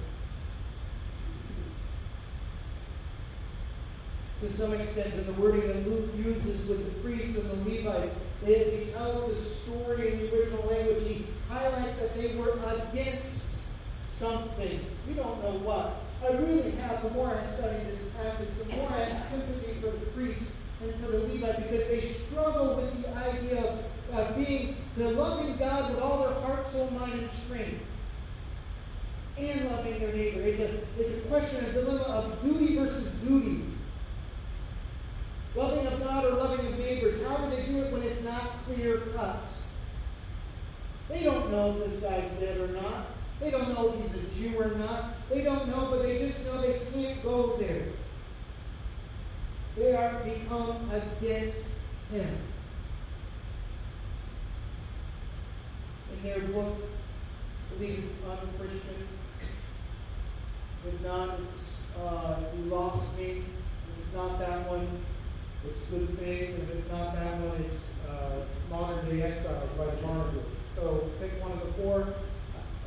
To 4.39 4.50
some 4.50 4.74
extent, 4.74 5.15
in 5.15 5.26
the 5.26 5.34
wording 5.34 5.67
that 5.67 5.86
Luke 5.86 6.12
uses 6.15 6.65
with 6.69 6.86
the 6.86 7.02
priest 7.02 7.38
and 7.38 7.50
the 7.50 7.69
Levite, 7.69 8.13
as 8.45 8.73
he 8.73 8.86
tells 8.93 9.28
the 9.28 9.36
story 9.36 10.13
in 10.13 10.19
the 10.19 10.36
original 10.36 10.65
language, 10.65 11.04
he 11.08 11.25
highlights 11.49 11.99
that 11.99 12.15
they 12.15 12.36
were 12.36 12.60
against 12.91 13.58
something. 14.06 14.86
We 15.08 15.13
don't 15.13 15.43
know 15.43 15.60
what. 15.60 16.02
I 16.23 16.34
really 16.38 16.71
have, 16.71 17.04
the 17.04 17.10
more 17.12 17.34
I 17.34 17.43
study 17.45 17.78
this 17.89 18.10
passage, 18.10 18.49
the 18.58 18.75
more 18.75 18.89
I 18.89 19.06
have 19.06 19.17
sympathy 19.17 19.73
for 19.80 19.91
the 19.91 20.06
priest 20.08 20.52
and 20.82 20.93
for 20.95 21.12
the 21.12 21.19
Levite 21.19 21.69
because 21.69 21.88
they 21.88 22.02
struggle 22.02 22.75
with 22.75 23.02
the 23.02 23.15
idea 23.15 23.63
of 23.63 23.80
uh, 24.13 24.32
being 24.34 24.75
the 24.97 25.12
loving 25.12 25.56
God 25.58 25.93
with 25.93 26.02
all 26.02 26.23
their 26.23 26.34
heart, 26.41 26.65
soul, 26.65 26.89
mind, 26.91 27.13
and 27.13 27.32
strength, 27.32 27.82
and 29.38 29.69
loving 29.71 29.99
their 29.99 30.13
neighbor. 30.13 30.41
It's 30.41 30.60
a 30.60 30.80
it's 30.97 31.19
a 31.19 31.21
question, 31.21 31.63
a 31.65 31.71
dilemma 31.71 32.04
of 32.04 32.41
duty 32.41 32.78
versus 32.78 33.13
duty. 33.13 33.63
Loving 35.56 35.88
of 35.88 35.99
God 35.99 36.25
or 36.25 36.32
loving 36.32 36.68
How 37.30 37.38
do 37.38 37.56
they 37.56 37.62
do 37.62 37.78
it 37.84 37.94
when 37.94 38.02
it's 38.02 38.24
not 38.24 38.65
clear 38.65 38.98
cut? 39.15 39.48
They 41.10 41.24
don't 41.24 41.52
know 41.52 41.78
if 41.78 41.92
this 41.92 42.02
guy's 42.02 42.28
dead 42.39 42.60
or 42.60 42.70
not. 42.70 43.06
They 43.39 43.52
don't 43.52 43.70
know 43.70 43.94
if 43.94 44.12
he's 44.12 44.20
a 44.20 44.36
Jew 44.36 44.60
or 44.60 44.70
not. 44.70 45.12
They 45.30 45.44
don't 45.44 45.68
know, 45.68 45.89
but 45.92 46.02
they 46.02 46.18
just 46.18 46.44
know 46.48 46.60
they 46.60 46.82
can't 46.92 47.22
go 47.22 47.56
there. 47.58 47.86
They 49.76 49.96
are 49.96 50.24
become 50.24 50.89
against 50.89 51.74
him. 52.12 52.36
In 56.12 56.24
their 56.24 56.39
book, 56.39 56.78
it's 57.80 58.13
unchristian. 58.24 59.08
Not, 61.04 61.39
it's 61.42 61.86
uh, 62.04 62.38
You 62.58 62.72
Lost 62.72 63.15
Me. 63.15 63.44
It's 64.02 64.15
not 64.15 64.39
that 64.39 64.68
one, 64.68 64.88
it's 65.67 65.86
Good 65.88 66.17
Faith. 66.19 66.56
And 66.56 66.63
if 66.63 66.76
it's 66.76 66.91
not 66.91 67.13
that 67.15 67.39
one, 67.39 67.63
it's 67.65 67.95
uh, 68.10 68.45
Modern 68.69 69.10
Day 69.10 69.22
Exiles 69.24 69.69
by 69.78 69.86
the 69.86 70.02
Barnaby. 70.02 70.39
So 70.76 71.10
pick 71.19 71.41
one 71.41 71.52
of 71.52 71.60
the 71.60 71.74
four. 71.74 72.13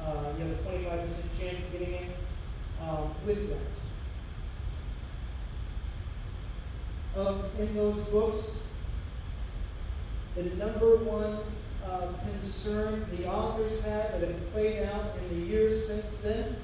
Uh, 0.00 0.32
you 0.38 0.44
have 0.44 0.52
a 0.52 0.62
25% 0.62 1.40
chance 1.40 1.58
of 1.58 1.72
getting 1.72 1.94
in 1.94 2.12
um, 2.80 3.14
with 3.26 3.48
that. 7.14 7.20
Um, 7.20 7.42
in 7.58 7.74
those 7.76 7.98
books, 8.08 8.66
the 10.34 10.44
number 10.56 10.96
one 10.96 11.38
uh, 11.84 12.06
concern 12.24 13.06
the 13.16 13.28
authors 13.28 13.84
had 13.84 14.20
that 14.20 14.28
have 14.28 14.52
played 14.52 14.84
out 14.84 15.12
in 15.18 15.40
the 15.40 15.46
years 15.46 15.86
since 15.86 16.18
then 16.18 16.56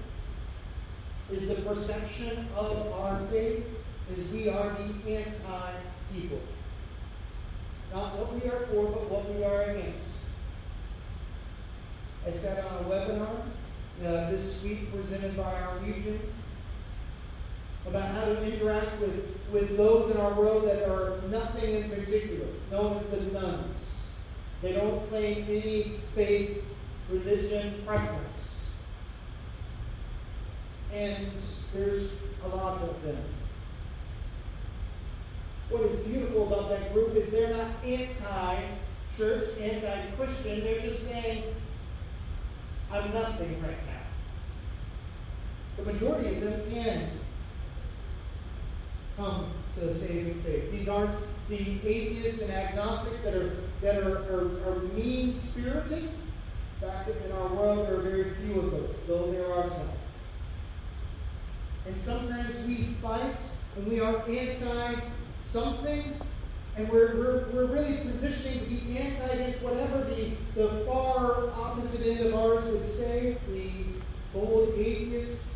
is 1.31 1.49
the 1.49 1.57
perception 1.57 2.49
of 2.57 2.93
our 2.93 3.21
faith 3.31 3.67
is 4.11 4.27
we 4.31 4.49
are 4.49 4.71
the 4.71 5.13
anti-people. 6.09 6.41
Not 7.93 8.19
what 8.19 8.35
we 8.35 8.49
are 8.49 8.67
for, 8.67 8.85
but 8.85 9.11
what 9.11 9.35
we 9.35 9.45
are 9.45 9.63
against. 9.63 10.17
I 12.27 12.31
sat 12.31 12.65
on 12.65 12.85
a 12.85 12.89
webinar 12.89 13.41
uh, 14.05 14.31
this 14.31 14.63
week 14.63 14.93
presented 14.93 15.37
by 15.37 15.61
our 15.61 15.79
region 15.79 16.21
about 17.87 18.11
how 18.11 18.25
to 18.27 18.45
interact 18.45 19.01
with, 19.01 19.27
with 19.51 19.77
those 19.77 20.11
in 20.11 20.21
our 20.21 20.35
world 20.35 20.65
that 20.65 20.89
are 20.91 21.21
nothing 21.29 21.75
in 21.75 21.89
particular, 21.89 22.47
known 22.71 22.99
as 22.99 23.09
the 23.09 23.33
nones. 23.33 24.11
They 24.61 24.73
don't 24.73 25.09
claim 25.09 25.47
any 25.49 26.01
faith, 26.15 26.63
religion, 27.09 27.83
preference. 27.87 28.67
And 30.93 31.33
there's 31.73 32.13
a 32.45 32.49
lot 32.49 32.83
of 32.83 33.03
them. 33.03 33.25
What 35.71 35.83
is 35.83 36.01
beautiful 36.01 36.47
about 36.47 36.71
that 36.71 36.95
group 36.95 37.15
is 37.15 37.31
they're 37.31 37.55
not 37.55 37.69
anti 37.85 38.57
church, 39.17 39.59
anti 39.61 40.07
Christian. 40.17 40.61
They're 40.61 40.81
just 40.81 41.07
saying, 41.07 41.45
I'm 42.91 43.13
nothing 43.13 43.61
right 43.63 43.87
now. 43.87 43.99
The 45.77 45.93
majority 45.93 46.37
of 46.37 46.41
them 46.41 46.73
can 46.73 47.11
come 49.17 49.53
to 49.75 49.95
saving 49.95 50.43
faith. 50.43 50.71
These 50.71 50.89
aren't 50.89 51.15
the 51.51 51.57
atheists 51.87 52.41
and 52.41 52.51
agnostics 52.51 53.21
that 53.23 53.35
are 53.35 53.57
that 53.83 54.03
are, 54.03 54.19
are, 54.33 54.71
are 54.71 54.79
mean 54.95 55.35
spirited. 55.35 56.05
In 56.81 56.89
fact, 56.89 57.09
in 57.09 57.33
our 57.33 57.49
world, 57.49 57.87
there 57.87 57.97
are 57.97 58.03
very 58.03 58.35
few 58.37 58.61
of 58.61 58.71
those, 58.71 58.97
though 59.07 59.31
there 59.33 59.53
are 59.53 59.69
some. 59.69 59.91
And 61.87 61.97
sometimes 61.97 62.65
we 62.67 62.85
fight 63.03 63.41
and 63.77 63.87
we 63.87 64.01
are 64.01 64.17
anti 64.29 65.01
something, 65.51 66.15
and 66.77 66.89
we're, 66.89 67.17
we're, 67.17 67.45
we're 67.53 67.67
really 67.67 67.97
positioning 67.99 68.61
to 68.61 68.67
be 68.67 68.99
anti 68.99 69.25
against 69.25 69.63
whatever 69.63 70.05
the, 70.05 70.33
the 70.55 70.85
far 70.85 71.51
opposite 71.51 72.07
end 72.07 72.27
of 72.27 72.35
ours 72.35 72.65
would 72.67 72.85
say, 72.85 73.39
the 73.49 73.71
bold 74.33 74.75
atheists. 74.79 75.47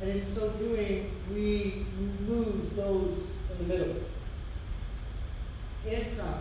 And 0.00 0.10
in 0.10 0.24
so 0.24 0.50
doing, 0.50 1.10
we 1.32 1.84
lose 2.28 2.70
those 2.70 3.36
in 3.50 3.68
the 3.68 3.74
middle. 3.74 3.96
Anti. 5.88 6.38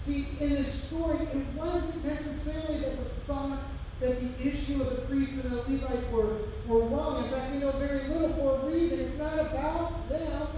See, 0.00 0.28
in 0.38 0.50
this 0.50 0.72
story, 0.72 1.18
it 1.18 1.46
wasn't 1.56 2.04
necessarily 2.04 2.78
that 2.78 2.96
the 2.96 3.04
thoughts 3.26 3.70
that 4.00 4.20
the 4.20 4.46
issue 4.46 4.82
of 4.82 4.90
the 4.90 5.02
priest 5.02 5.32
and 5.32 5.50
the 5.50 5.56
Levite 5.56 6.10
were, 6.10 6.36
were 6.66 6.80
wrong. 6.80 7.24
In 7.24 7.30
fact, 7.30 7.52
we 7.52 7.58
know 7.58 7.70
very 7.72 8.00
little 8.08 8.32
for 8.34 8.60
a 8.60 8.70
reason. 8.70 9.00
It's 9.00 9.18
not 9.18 9.38
about 9.38 10.08
them. 10.08 10.48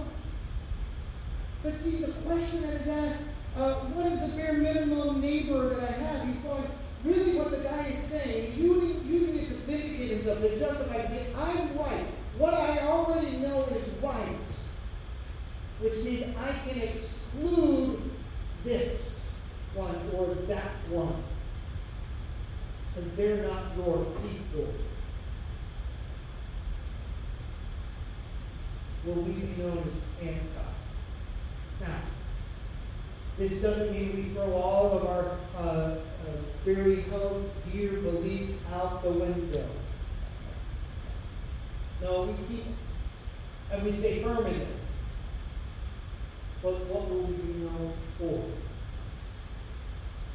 But 1.63 1.73
see, 1.73 1.97
the 1.97 2.11
question 2.23 2.61
that 2.63 2.73
is 2.75 2.87
asked, 2.87 3.23
uh, 3.55 3.75
what 3.75 4.11
is 4.11 4.21
the 4.21 4.37
bare 4.37 4.53
minimum 4.53 5.21
neighbor 5.21 5.69
that 5.69 5.89
I 5.89 5.91
have? 5.93 6.27
He's 6.27 6.37
going, 6.43 6.69
really 7.03 7.37
what 7.37 7.51
the 7.51 7.57
guy 7.57 7.87
is 7.87 7.99
saying, 7.99 8.57
using, 8.57 9.39
it 9.39 9.47
to 9.47 9.53
vindicate 9.65 10.11
himself, 10.11 10.41
to 10.41 10.59
justify, 10.59 11.05
saying, 11.05 11.33
I'm 11.35 11.77
right. 11.77 12.07
What 12.37 12.53
I 12.53 12.79
already 12.79 13.37
know 13.37 13.63
is 13.65 13.87
right. 14.01 14.59
Which 15.79 16.03
means 16.03 16.35
I 16.37 16.53
can 16.67 16.81
exclude 16.81 18.01
this 18.65 19.39
one 19.73 19.95
or 20.13 20.35
that 20.47 20.71
one 20.89 21.23
they're 23.15 23.47
not 23.47 23.75
your 23.77 24.05
people. 24.21 24.67
will 29.05 29.23
we 29.23 29.33
be 29.33 29.61
known 29.61 29.83
as 29.87 30.05
anti. 30.21 30.69
Now, 31.81 32.01
this 33.37 33.61
doesn't 33.61 33.91
mean 33.93 34.15
we 34.15 34.23
throw 34.23 34.51
all 34.53 34.97
of 34.97 35.05
our 35.05 35.37
uh, 35.57 35.61
uh, 35.61 35.97
very 36.65 37.01
held 37.03 37.49
dear 37.71 37.91
beliefs 37.91 38.57
out 38.73 39.01
the 39.03 39.11
window. 39.11 39.67
No, 42.01 42.23
we 42.23 42.55
keep 42.55 42.65
and 43.71 43.83
we 43.83 43.91
stay 43.91 44.21
firm 44.21 44.45
in 44.45 44.55
it. 44.55 44.67
But 46.61 46.85
what 46.87 47.09
will 47.09 47.21
we 47.21 47.33
be 47.33 47.59
known 47.59 47.93
for? 48.17 48.43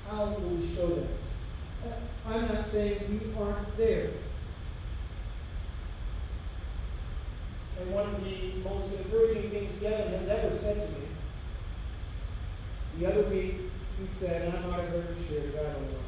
How 0.08 0.26
will 0.26 0.50
we 0.50 0.66
show 0.66 0.88
that? 0.88 1.23
I'm 2.26 2.48
not 2.48 2.64
saying 2.64 3.20
we 3.20 3.42
aren't 3.42 3.76
there. 3.76 4.10
And 7.80 7.90
one 7.92 8.06
of 8.06 8.24
the 8.24 8.52
most 8.64 8.94
encouraging 8.94 9.50
things 9.50 9.72
Devin 9.80 10.12
has 10.12 10.28
ever 10.28 10.56
said 10.56 10.76
to 10.76 10.94
me, 10.94 11.06
the 12.98 13.06
other 13.06 13.22
week 13.28 13.54
he 14.00 14.06
said, 14.12 14.42
and 14.42 14.56
I 14.56 14.66
might 14.66 14.80
have 14.80 14.88
heard 14.88 15.16
it, 15.30 15.54
I 15.58 15.72
don't 15.72 15.92
know. 15.92 15.98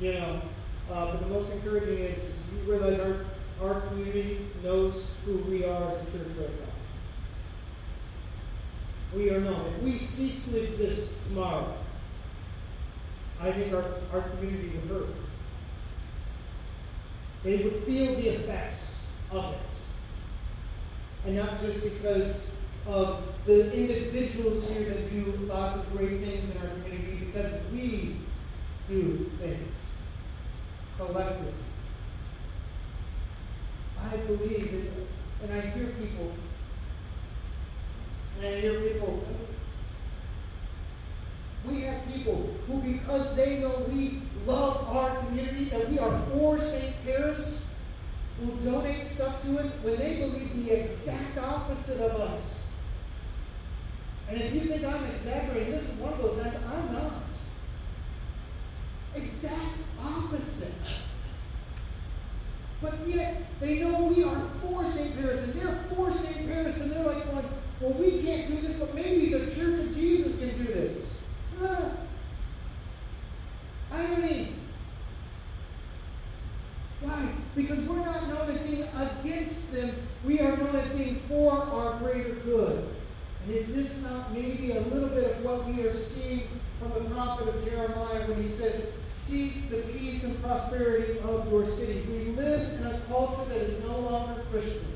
You 0.00 0.12
know, 0.14 0.42
uh, 0.90 1.12
but 1.12 1.20
the 1.20 1.26
most 1.26 1.50
encouraging 1.52 1.98
is, 1.98 2.18
is 2.18 2.36
you 2.52 2.72
realize 2.72 3.00
our, 3.00 3.26
our 3.66 3.80
community 3.82 4.46
knows 4.62 5.14
who 5.24 5.38
we 5.38 5.64
are 5.64 5.88
as 5.90 6.02
a 6.02 6.04
church 6.12 6.28
right 6.38 6.48
now. 6.48 6.72
We 9.14 9.30
are 9.30 9.40
known. 9.40 9.66
If 9.66 9.82
we 9.82 9.98
cease 9.98 10.46
to 10.48 10.62
exist 10.62 11.10
tomorrow, 11.28 11.74
I 13.42 13.50
think 13.50 13.74
our, 13.74 13.84
our 14.12 14.22
community 14.30 14.78
would 14.78 14.88
hurt. 14.88 15.14
They 17.42 17.64
would 17.64 17.82
feel 17.82 18.14
the 18.14 18.28
effects 18.28 19.08
of 19.32 19.54
it. 19.54 21.26
And 21.26 21.36
not 21.36 21.60
just 21.60 21.82
because 21.82 22.54
of 22.86 23.22
the 23.44 23.72
individuals 23.72 24.70
here 24.70 24.88
that 24.88 25.10
do 25.10 25.24
lots 25.46 25.76
of 25.76 25.90
great 25.96 26.20
things 26.20 26.54
in 26.54 26.62
our 26.62 26.68
community, 26.68 27.26
because 27.26 27.52
we 27.72 28.16
do 28.88 29.30
things 29.40 29.72
collectively. 30.96 31.52
I 34.00 34.16
believe, 34.18 34.92
and 35.42 35.52
I 35.52 35.60
hear 35.60 35.86
people, 36.00 36.32
and 38.36 38.46
I 38.46 38.60
hear 38.60 38.80
people, 38.80 39.24
people 42.22 42.54
who, 42.66 42.80
because 42.80 43.34
they 43.34 43.58
know 43.58 43.84
we 43.92 44.22
love 44.46 44.88
our 44.88 45.16
community, 45.24 45.70
and 45.72 45.90
we 45.90 45.98
are 45.98 46.20
for 46.30 46.60
St. 46.60 46.94
Paris, 47.04 47.70
will 48.40 48.56
donate 48.56 49.04
stuff 49.04 49.42
to 49.42 49.58
us 49.58 49.76
when 49.82 49.96
they 49.96 50.16
believe 50.20 50.64
the 50.64 50.70
exact 50.82 51.38
opposite 51.38 52.00
of 52.00 52.20
us. 52.20 52.70
And 54.28 54.40
if 54.40 54.54
you 54.54 54.60
think 54.60 54.84
I'm 54.84 55.04
exaggerating, 55.06 55.72
this 55.72 55.94
is 55.94 55.98
one 55.98 56.12
of 56.12 56.18
those 56.18 56.40
times 56.40 56.56
I'm 56.72 56.92
not. 56.92 57.12
Exact 59.14 59.76
opposite. 60.00 60.72
But 62.80 62.94
yet, 63.06 63.42
they 63.60 63.80
know 63.80 64.04
we 64.04 64.24
are 64.24 64.40
for 64.60 64.88
St. 64.88 65.16
Paris, 65.16 65.48
and 65.48 65.60
they're 65.60 65.84
for 65.94 66.10
St. 66.10 66.48
Paris, 66.48 66.82
and 66.82 66.92
they're 66.92 67.04
like, 67.04 67.24
well, 67.32 67.92
we 67.94 68.22
can't 68.22 68.46
do 68.46 68.56
this, 68.56 68.78
but 68.78 68.94
maybe 68.94 69.32
the 69.32 69.54
Church 69.54 69.80
of 69.80 69.94
Jesus 69.94 70.40
can 70.40 70.56
do 70.64 70.72
this. 70.72 71.22
Ah. 71.60 71.92
Irony. 73.92 74.54
Why? 77.00 77.28
Because 77.54 77.80
we're 77.82 78.04
not 78.04 78.28
known 78.28 78.50
as 78.50 78.60
being 78.60 78.82
against 78.82 79.72
them, 79.72 79.90
we 80.24 80.40
are 80.40 80.56
known 80.56 80.74
as 80.76 80.94
being 80.94 81.20
for 81.28 81.52
our 81.52 81.98
greater 81.98 82.34
good. 82.36 82.88
And 83.44 83.54
is 83.54 83.74
this 83.74 84.02
not 84.02 84.32
maybe 84.32 84.72
a 84.72 84.80
little 84.80 85.08
bit 85.08 85.36
of 85.36 85.44
what 85.44 85.66
we 85.66 85.82
are 85.82 85.92
seeing 85.92 86.48
from 86.78 86.92
the 86.94 87.00
prophet 87.42 87.56
of 87.56 87.68
Jeremiah 87.68 88.26
when 88.28 88.42
he 88.42 88.48
says, 88.48 88.90
Seek 89.06 89.70
the 89.70 89.78
peace 89.78 90.24
and 90.24 90.40
prosperity 90.42 91.18
of 91.20 91.50
your 91.50 91.66
city? 91.66 92.02
We 92.08 92.32
live 92.32 92.80
in 92.80 92.86
a 92.86 93.00
culture 93.08 93.44
that 93.48 93.58
is 93.58 93.82
no 93.84 93.98
longer 93.98 94.42
Christian. 94.50 94.86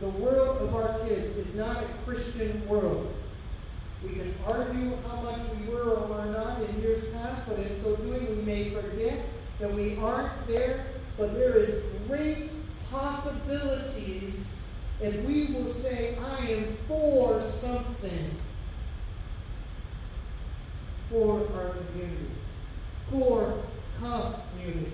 The 0.00 0.08
world 0.08 0.62
of 0.62 0.74
our 0.74 0.98
kids 1.00 1.36
is 1.36 1.54
not 1.54 1.82
a 1.82 1.86
Christian 2.06 2.66
world. 2.66 3.14
We 4.02 4.14
can 4.14 4.34
argue 4.46 4.96
how 5.06 5.20
much 5.20 5.38
we 5.58 5.72
were 5.72 5.90
or 5.90 6.06
were 6.06 6.32
not 6.32 6.62
in 6.62 6.80
years 6.80 7.04
past, 7.12 7.46
but 7.48 7.58
in 7.58 7.74
so 7.74 7.96
doing, 7.96 8.26
we 8.38 8.42
may 8.42 8.70
forget 8.70 9.20
that 9.58 9.72
we 9.72 9.96
aren't 9.96 10.46
there. 10.46 10.86
But 11.18 11.34
there 11.34 11.56
is 11.56 11.82
great 12.06 12.48
possibilities 12.90 14.66
if 15.02 15.22
we 15.24 15.46
will 15.46 15.68
say, 15.68 16.16
I 16.16 16.46
am 16.46 16.76
for 16.88 17.42
something 17.42 18.30
for 21.10 21.40
our 21.56 21.70
community, 21.70 22.30
for 23.10 23.62
community. 23.98 24.92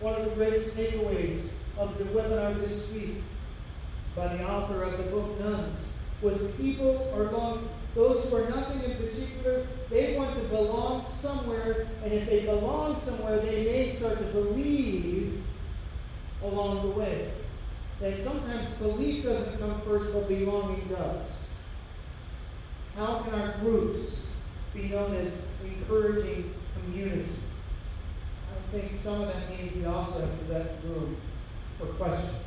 One 0.00 0.14
of 0.14 0.24
the 0.24 0.34
greatest 0.34 0.76
takeaways 0.76 1.50
of 1.76 1.98
the 1.98 2.04
webinar 2.04 2.58
this 2.58 2.92
week 2.92 3.22
by 4.16 4.36
the 4.36 4.48
author 4.48 4.82
of 4.82 4.96
the 4.98 5.04
book 5.04 5.38
Nones 5.40 5.92
was 6.22 6.38
people 6.56 7.12
are 7.14 7.30
long 7.32 7.68
those 7.94 8.24
who 8.30 8.36
are 8.36 8.48
nothing 8.48 8.82
in 8.84 8.96
particular, 8.96 9.66
they 9.90 10.16
want 10.16 10.34
to 10.34 10.40
belong 10.44 11.04
somewhere, 11.04 11.86
and 12.02 12.10
if 12.10 12.26
they 12.26 12.46
belong 12.46 12.96
somewhere, 12.96 13.36
they 13.36 13.64
may 13.66 13.90
start 13.90 14.16
to 14.18 14.24
believe 14.24 15.42
along 16.42 16.88
the 16.88 16.98
way. 16.98 17.30
That 18.00 18.18
sometimes 18.18 18.70
belief 18.78 19.24
doesn't 19.24 19.58
come 19.58 19.78
first, 19.82 20.12
but 20.14 20.26
belonging 20.26 20.88
does. 20.88 21.52
How 22.96 23.18
can 23.18 23.34
our 23.34 23.58
groups 23.58 24.26
be 24.74 24.88
known 24.88 25.14
as 25.16 25.42
encouraging 25.64 26.54
community? 26.74 27.30
I 28.50 28.76
think 28.76 28.94
some 28.94 29.22
of 29.22 29.28
that 29.28 29.50
means 29.50 29.76
we 29.76 29.84
also 29.84 30.20
have 30.20 30.46
to 30.46 30.52
let 30.52 30.84
room 30.84 31.16
for 31.78 31.86
questions. 31.86 32.38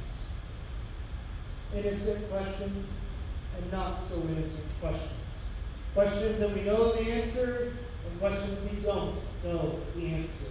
Innocent 1.75 2.29
questions 2.29 2.87
and 3.57 3.71
not 3.71 4.03
so 4.03 4.21
innocent 4.21 4.67
questions. 4.79 5.11
Questions 5.93 6.39
that 6.39 6.53
we 6.53 6.61
know 6.61 6.93
the 6.93 7.01
answer, 7.11 7.73
and 8.09 8.19
questions 8.19 8.57
we 8.71 8.81
don't 8.81 9.15
know 9.43 9.79
the 9.95 10.05
answer. 10.07 10.49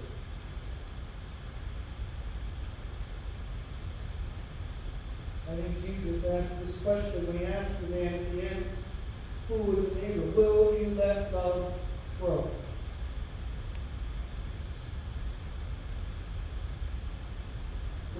I 5.50 5.56
think 5.56 5.84
Jesus 5.84 6.24
asked 6.24 6.64
this 6.64 6.78
question 6.78 7.26
when 7.26 7.38
he 7.38 7.44
asked 7.44 7.82
the 7.82 7.88
man 7.88 8.14
at 8.14 8.32
the 8.32 8.42
end, 8.42 8.64
who 9.48 9.76
the 9.76 9.94
neighbor, 10.00 10.30
will 10.36 10.78
you 10.78 10.94
let 10.96 11.32
love 11.32 11.72
grow? 12.20 12.50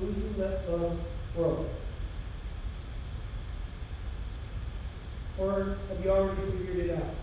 Will 0.00 0.08
you 0.08 0.34
let 0.36 0.70
love 0.70 0.98
grow? 1.34 1.66
Or 5.38 5.76
have 5.88 6.04
you 6.04 6.10
already 6.10 6.50
figured 6.52 6.76
it 6.86 6.98
out? 6.98 7.14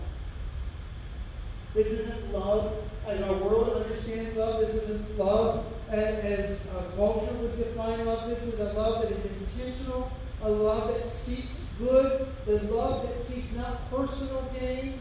This 1.74 1.86
isn't 1.86 2.32
love 2.32 2.74
as 3.06 3.22
our 3.22 3.34
world 3.34 3.82
understands 3.82 4.36
love. 4.36 4.60
This 4.60 4.74
isn't 4.74 5.18
love 5.18 5.64
as 5.88 6.66
a 6.66 6.96
culture 6.96 7.32
would 7.34 7.56
define 7.56 8.04
love. 8.04 8.28
This 8.28 8.42
is 8.42 8.60
a 8.60 8.72
love 8.72 9.02
that 9.02 9.12
is 9.12 9.24
intentional, 9.24 10.10
a 10.42 10.50
love 10.50 10.88
that 10.88 11.06
seeks 11.06 11.72
good, 11.78 12.28
the 12.46 12.62
love 12.64 13.08
that 13.08 13.18
seeks 13.18 13.54
not 13.56 13.90
personal 13.90 14.42
gain 14.58 15.00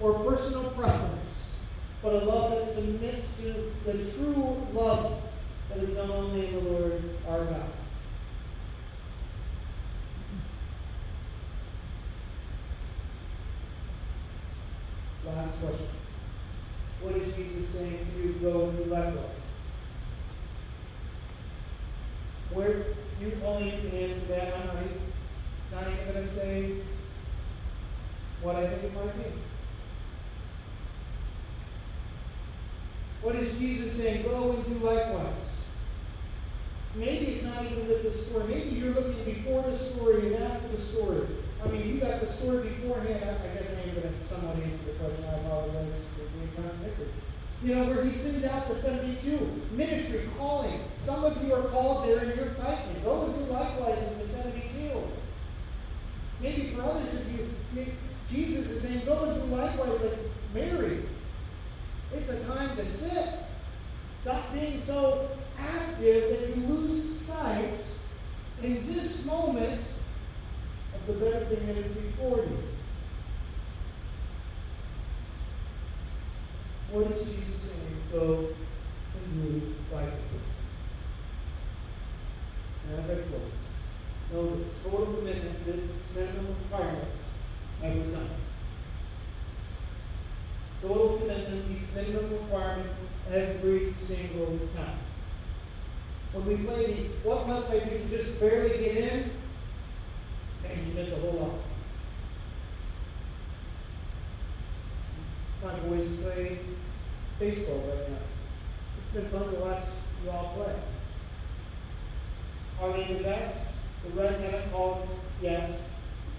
or 0.00 0.14
personal 0.24 0.64
preference, 0.70 1.58
but 2.02 2.14
a 2.14 2.24
love 2.24 2.58
that 2.58 2.66
submits 2.66 3.36
to 3.36 3.72
the 3.84 3.92
true 4.12 4.66
love 4.72 5.22
that 5.68 5.78
is 5.78 5.94
known 5.94 6.10
only 6.10 6.48
in 6.48 6.54
the 6.54 6.70
Lord 6.70 7.02
our 7.28 7.44
God. 7.44 7.68
Last 15.24 15.60
question. 15.60 15.86
What 17.00 17.16
is 17.16 17.34
Jesus 17.34 17.68
saying 17.68 18.06
to 18.14 18.22
you? 18.22 18.32
Go 18.34 18.68
and 18.68 18.78
do 18.78 18.84
likewise. 18.84 19.24
Where 22.52 22.84
you 23.20 23.32
only 23.44 23.70
can 23.70 23.90
answer 23.92 24.26
that. 24.26 24.54
I'm 24.54 24.66
not, 24.66 24.76
not 25.72 25.84
even 25.88 26.12
going 26.12 26.28
to 26.28 26.34
say 26.34 26.74
what 28.42 28.56
I 28.56 28.66
think 28.68 28.84
it 28.84 28.94
might 28.94 29.16
be. 29.16 29.30
What 33.22 33.36
is 33.36 33.56
Jesus 33.58 33.92
saying? 33.92 34.24
Go 34.24 34.52
and 34.52 34.64
do 34.66 34.84
likewise. 34.84 35.60
Maybe 36.94 37.26
it's 37.26 37.44
not 37.44 37.64
even 37.64 37.88
with 37.88 38.02
the 38.02 38.12
story. 38.12 38.44
Maybe 38.48 38.76
you're 38.76 38.94
looking 38.94 39.24
before 39.24 39.62
the 39.62 39.78
story 39.78 40.34
and 40.34 40.44
after 40.44 40.68
the 40.68 40.82
story. 40.82 41.26
I 41.64 41.68
mean, 41.68 41.88
you 41.88 42.00
got 42.00 42.20
the 42.20 42.26
story 42.26 42.68
beforehand. 42.68 43.24
I, 43.24 43.54
guess 43.54 43.74
going 43.76 44.12
to 44.12 44.18
somewhat 44.18 44.56
answer 44.56 44.84
the 44.86 44.92
question. 44.98 45.24
I 45.24 45.38
apologize 45.38 45.94
for 46.16 46.24
being 46.36 46.50
contradictory. 46.56 47.08
You 47.62 47.74
know, 47.76 47.84
where 47.84 48.04
he 48.04 48.10
sends 48.10 48.44
out 48.44 48.68
the 48.68 48.74
72. 48.74 49.62
Ministry, 49.72 50.28
calling. 50.36 50.80
Some 50.94 51.24
of 51.24 51.42
you 51.42 51.54
are 51.54 51.62
called 51.62 52.08
there 52.08 52.18
and 52.18 52.34
you're 52.34 52.54
fighting. 52.54 53.00
Go 53.04 53.26
and 53.26 53.34
do 53.34 53.52
likewise 53.52 53.98
as 53.98 54.16
the 54.16 54.26
72. 54.26 55.02
Maybe 56.42 56.74
for 56.74 56.82
others 56.82 57.14
of 57.14 57.32
you, 57.32 57.48
Jesus 58.28 58.68
is 58.70 58.82
saying, 58.82 59.02
go 59.06 59.24
and 59.24 59.40
do 59.40 59.56
likewise 59.56 60.00
like 60.00 60.18
Mary. 60.54 61.04
It's 62.12 62.28
a 62.28 62.44
time 62.44 62.76
to 62.76 62.84
sit. 62.84 63.28
Stop 64.20 64.52
being 64.52 64.80
so 64.80 65.30
active 65.58 66.30
that 66.30 66.56
you 66.56 66.66
lose 66.66 67.02
sight 67.02 67.78
in 68.62 68.86
this 68.92 69.24
moment 69.24 69.80
of 70.94 71.06
the 71.06 71.12
better 71.14 71.44
thing 71.46 71.66
that 71.66 71.76
is 71.76 71.92
before 71.92 72.38
you. 72.38 72.62
What 76.90 77.10
is 77.10 77.26
Jesus 77.26 77.72
saying? 77.72 77.96
Go 78.12 78.48
and 79.14 79.42
do 79.42 79.74
likewise. 79.92 80.18
And 82.88 83.00
as 83.00 83.10
I 83.10 83.14
close, 83.22 83.61
this 84.32 84.82
total 84.82 85.14
commitment, 85.14 85.58
its 85.66 86.14
minimum 86.14 86.46
requirements 86.62 87.34
every 87.82 88.12
time. 88.12 88.30
Total 90.80 91.18
commitment 91.18 91.70
meets 91.70 91.94
minimum 91.94 92.32
requirements 92.32 92.94
every 93.30 93.92
single 93.92 94.58
time. 94.74 94.98
When 96.32 96.46
we 96.46 96.64
play 96.64 96.86
the 96.86 97.28
what 97.28 97.46
must 97.46 97.70
I 97.70 97.80
do 97.80 97.98
to 97.98 98.08
just 98.08 98.40
barely 98.40 98.70
get 98.70 98.96
in, 98.96 99.30
and 100.64 100.86
you 100.86 100.94
miss 100.94 101.12
a 101.12 101.16
whole 101.16 101.32
lot. 101.32 101.54
My 105.62 105.78
boys 105.80 106.14
play 106.16 106.58
baseball 107.38 107.84
right 107.86 108.10
now. 108.10 108.16
It's 108.98 109.14
been 109.14 109.28
fun 109.28 109.52
to 109.52 109.60
watch 109.60 109.84
you 110.24 110.30
all 110.30 110.54
play. 110.56 110.74
Are 112.80 112.92
they 112.96 113.14
the 113.14 113.22
best? 113.22 113.71
The 114.04 114.20
Reds 114.20 114.40
haven't 114.40 114.72
called 114.72 115.08
yet. 115.40 115.70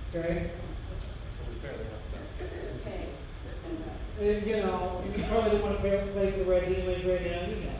Okay? 0.10 0.52
Okay. 2.82 3.08
And, 4.20 4.48
you 4.48 4.58
know, 4.58 5.04
you 5.16 5.24
probably 5.24 5.52
don't 5.52 5.62
want 5.64 5.76
to 5.76 5.82
play, 5.82 6.08
play 6.14 6.32
for 6.32 6.38
the 6.40 6.46
Reds 6.46 6.66
anyways 6.66 7.06
right 7.06 7.22
now, 7.22 7.40
anyhow. 7.40 7.74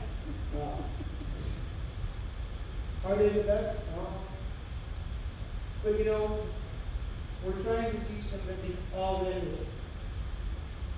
Are 3.06 3.16
they 3.16 3.28
the 3.28 3.42
best? 3.42 3.80
No. 3.94 4.06
But 5.82 5.98
you 5.98 6.06
know, 6.06 6.40
we're 7.44 7.62
trying 7.62 7.92
to 7.92 7.98
teach 8.06 8.30
them 8.30 8.40
to 8.46 8.54
be 8.66 8.74
all 8.96 9.26
in 9.26 9.34
with 9.34 9.60
it. 9.60 9.66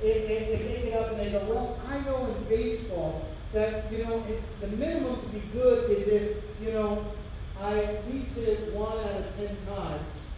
If, 0.00 0.28
they 0.28 0.90
get 0.90 1.00
up 1.00 1.12
and 1.12 1.20
they 1.20 1.32
go, 1.32 1.44
well, 1.48 1.80
I 1.88 1.98
know 2.00 2.26
in 2.26 2.44
baseball 2.44 3.26
that, 3.52 3.90
you 3.90 4.04
know, 4.04 4.22
it, 4.28 4.42
the 4.60 4.68
minimum 4.76 5.20
to 5.20 5.26
be 5.28 5.40
good 5.52 5.90
is 5.90 6.06
if, 6.06 6.36
you 6.62 6.72
know, 6.72 7.04
I 7.60 7.78
at 7.82 8.12
least 8.12 8.38
it 8.38 8.72
one 8.72 8.98
out 8.98 9.20
of 9.20 9.36
ten 9.36 9.56
times 9.66 10.28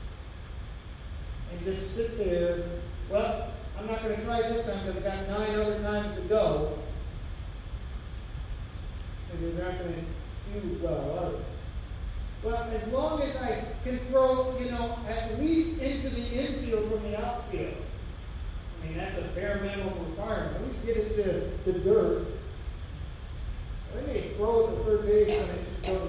and 1.52 1.61
just 1.62 1.96
sit 1.96 2.18
there. 2.18 2.64
Well, 3.11 3.50
I'm 3.78 3.87
not 3.87 4.02
going 4.02 4.16
to 4.16 4.24
try 4.24 4.42
this 4.42 4.66
time 4.66 4.87
because 4.87 5.04
I've 5.04 5.28
got 5.28 5.38
nine 5.38 5.54
other 5.54 5.81
times 5.81 6.16
to 6.16 6.22
go. 6.22 6.78
And 9.33 9.42
you're 9.42 9.64
not 9.64 9.78
going 9.78 9.94
to 9.94 10.61
do 10.61 10.78
well, 10.83 11.18
are 11.18 11.31
you? 11.33 11.44
Well, 12.42 12.70
as 12.70 12.87
long 12.88 13.20
as 13.22 13.37
I 13.37 13.64
can 13.85 13.98
throw, 14.11 14.57
you 14.59 14.70
know, 14.70 14.98
at 15.09 15.40
least 15.40 15.81
into 15.81 16.09
the 16.11 16.22
infield 16.22 16.90
from 16.90 17.02
the 17.11 17.20
outfield. 17.20 17.74
I 18.81 18.87
mean, 18.87 18.96
that's 18.96 19.18
a 19.18 19.22
bare 19.35 19.57
minimum 19.57 20.11
requirement. 20.11 20.57
At 20.57 20.64
least 20.64 20.87
get 20.87 20.96
it 20.96 21.14
to 21.16 21.72
the 21.72 21.78
dirt. 21.81 22.26
I 23.96 24.07
may 24.07 24.28
throw 24.37 24.68
it 24.68 24.76
to 24.76 24.85
third 24.85 25.07
base 25.07 25.28
when 25.28 25.48
to 25.48 25.67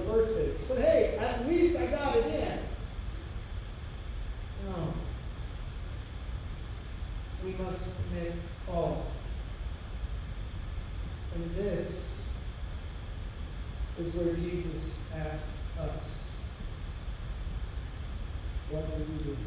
first. 0.10 0.68
But 0.68 0.78
hey, 0.80 1.16
at 1.20 1.48
least 1.48 1.78
I 1.78 1.88
got 1.88 2.16
it 2.16 2.26
in. 2.26 2.60
No. 4.70 4.94
We 7.44 7.52
must 7.54 7.92
commit 7.96 8.34
all. 8.68 9.06
And 11.36 11.56
this 11.56 12.22
is 14.00 14.14
where 14.16 14.34
Jesus 14.34 14.96
asks 15.16 15.60
us, 15.80 16.32
what 18.70 18.86
do 18.86 19.04
we 19.04 19.24
do? 19.24 19.38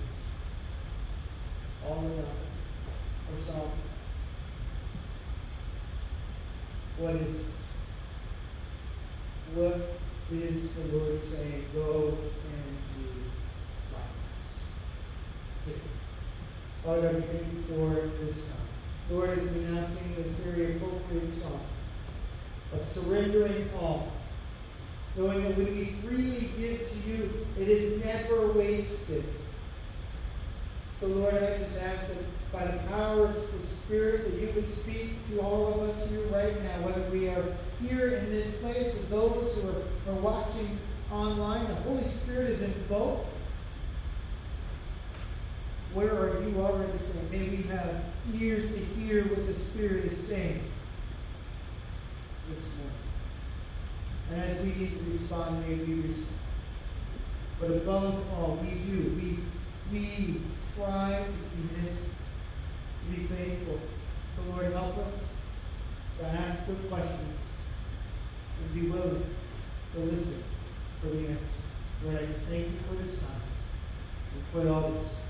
All 1.87 1.99
or 1.99 2.03
nothing? 2.03 2.25
Or 3.29 3.45
some? 3.47 3.71
What 6.99 7.17
is 7.17 7.41
it? 7.41 7.47
What 9.55 10.02
is 10.41 10.75
the 10.75 10.97
Lord 10.97 11.19
saying? 11.19 11.67
Go 11.75 12.09
and 12.09 12.77
do 12.97 13.09
likewise. 13.93 14.65
It. 15.69 15.77
Father, 16.85 17.09
I 17.09 17.21
thank 17.21 17.53
you 17.53 17.63
for 17.69 18.25
this 18.25 18.47
time. 18.47 18.57
Lord, 19.11 19.39
as 19.39 19.51
we 19.53 19.61
now 19.61 19.85
sing 19.85 20.15
this 20.17 20.29
very 20.29 20.77
appropriate 20.77 21.35
song 21.35 21.61
of 22.73 22.85
surrendering 22.87 23.69
all, 23.79 24.13
knowing 25.17 25.43
that 25.43 25.57
when 25.57 25.77
we 25.77 25.97
freely 26.03 26.51
give 26.59 26.91
to 26.91 27.11
you, 27.11 27.47
it 27.61 27.69
is 27.69 28.03
never 28.03 28.53
wasted. 28.53 29.25
So, 31.03 31.09
Lord, 31.09 31.35
I 31.35 31.59
just 31.59 31.77
ask 31.81 32.07
that 32.07 32.53
by 32.53 32.65
the 32.65 32.79
power 32.85 33.25
of 33.25 33.35
the 33.35 33.59
Spirit, 33.59 34.31
that 34.31 34.41
you 34.41 34.53
would 34.55 34.69
speak 34.69 35.29
to 35.31 35.41
all 35.41 35.75
of 35.75 35.89
us 35.89 36.09
here 36.09 36.25
right 36.27 36.63
now, 36.63 36.87
whether 36.87 37.03
we 37.11 37.27
are 37.27 37.45
here 37.83 38.19
in 38.19 38.31
this 38.31 38.57
place 38.59 39.01
or 39.01 39.03
those 39.07 39.57
who 39.57 39.69
are, 39.69 40.15
are 40.15 40.21
watching 40.21 40.79
online. 41.11 41.67
The 41.67 41.75
Holy 41.75 42.05
Spirit 42.05 42.51
is 42.51 42.63
in 42.63 42.73
both. 42.89 43.27
Where 45.93 46.13
are 46.13 46.41
you 46.41 46.61
already 46.61 46.97
saying? 46.99 47.31
May 47.33 47.49
we 47.49 47.63
have 47.65 48.05
ears 48.39 48.73
to 48.73 48.79
hear 48.79 49.25
what 49.25 49.49
the 49.49 49.55
Spirit 49.55 50.05
is 50.05 50.17
saying 50.17 50.63
this 52.49 52.71
morning. 52.77 52.95
And 54.31 54.41
as 54.41 54.63
we 54.63 54.73
need 54.81 54.97
to 55.01 55.11
respond, 55.11 55.67
may 55.67 55.75
we 55.75 55.95
respond. 56.03 56.39
But 57.59 57.71
above 57.71 58.25
all, 58.39 58.61
we 58.63 58.79
do. 58.79 59.19
We, 59.21 59.39
we 59.91 60.41
try 60.77 61.25
to 61.25 61.75
commit 61.75 61.93
to 61.95 63.17
be 63.17 63.27
faithful. 63.27 63.79
So, 64.37 64.51
Lord, 64.51 64.73
help 64.73 64.99
us 64.99 65.33
to 66.19 66.27
ask 66.27 66.67
good 66.67 66.89
questions 66.91 67.41
and 68.61 68.75
be 68.75 68.91
willing 68.91 69.25
to 69.95 70.01
listen 70.01 70.43
for 71.01 71.09
the 71.09 71.29
answer. 71.29 71.63
Lord, 72.05 72.17
I 72.17 72.27
just 72.27 72.43
thank 72.43 72.67
you 72.67 72.79
for 72.89 72.95
this 73.03 73.21
time. 73.21 73.41
We 74.35 74.61
put 74.61 74.69
all 74.69 74.91
this 74.91 75.23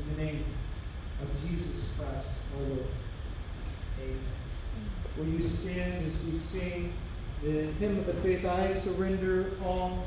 in 0.00 0.16
the 0.16 0.22
name 0.24 0.44
of 1.22 1.48
Jesus 1.48 1.90
Christ, 1.98 2.28
our 2.56 2.68
Lord. 2.68 2.86
Amen. 4.02 4.18
Will 5.16 5.26
you 5.26 5.42
stand 5.42 6.04
as 6.06 6.22
we 6.24 6.34
sing 6.34 6.92
the 7.42 7.62
hymn 7.78 7.98
of 7.98 8.06
the 8.06 8.14
faith? 8.14 8.44
I 8.44 8.72
surrender 8.72 9.52
all 9.64 10.04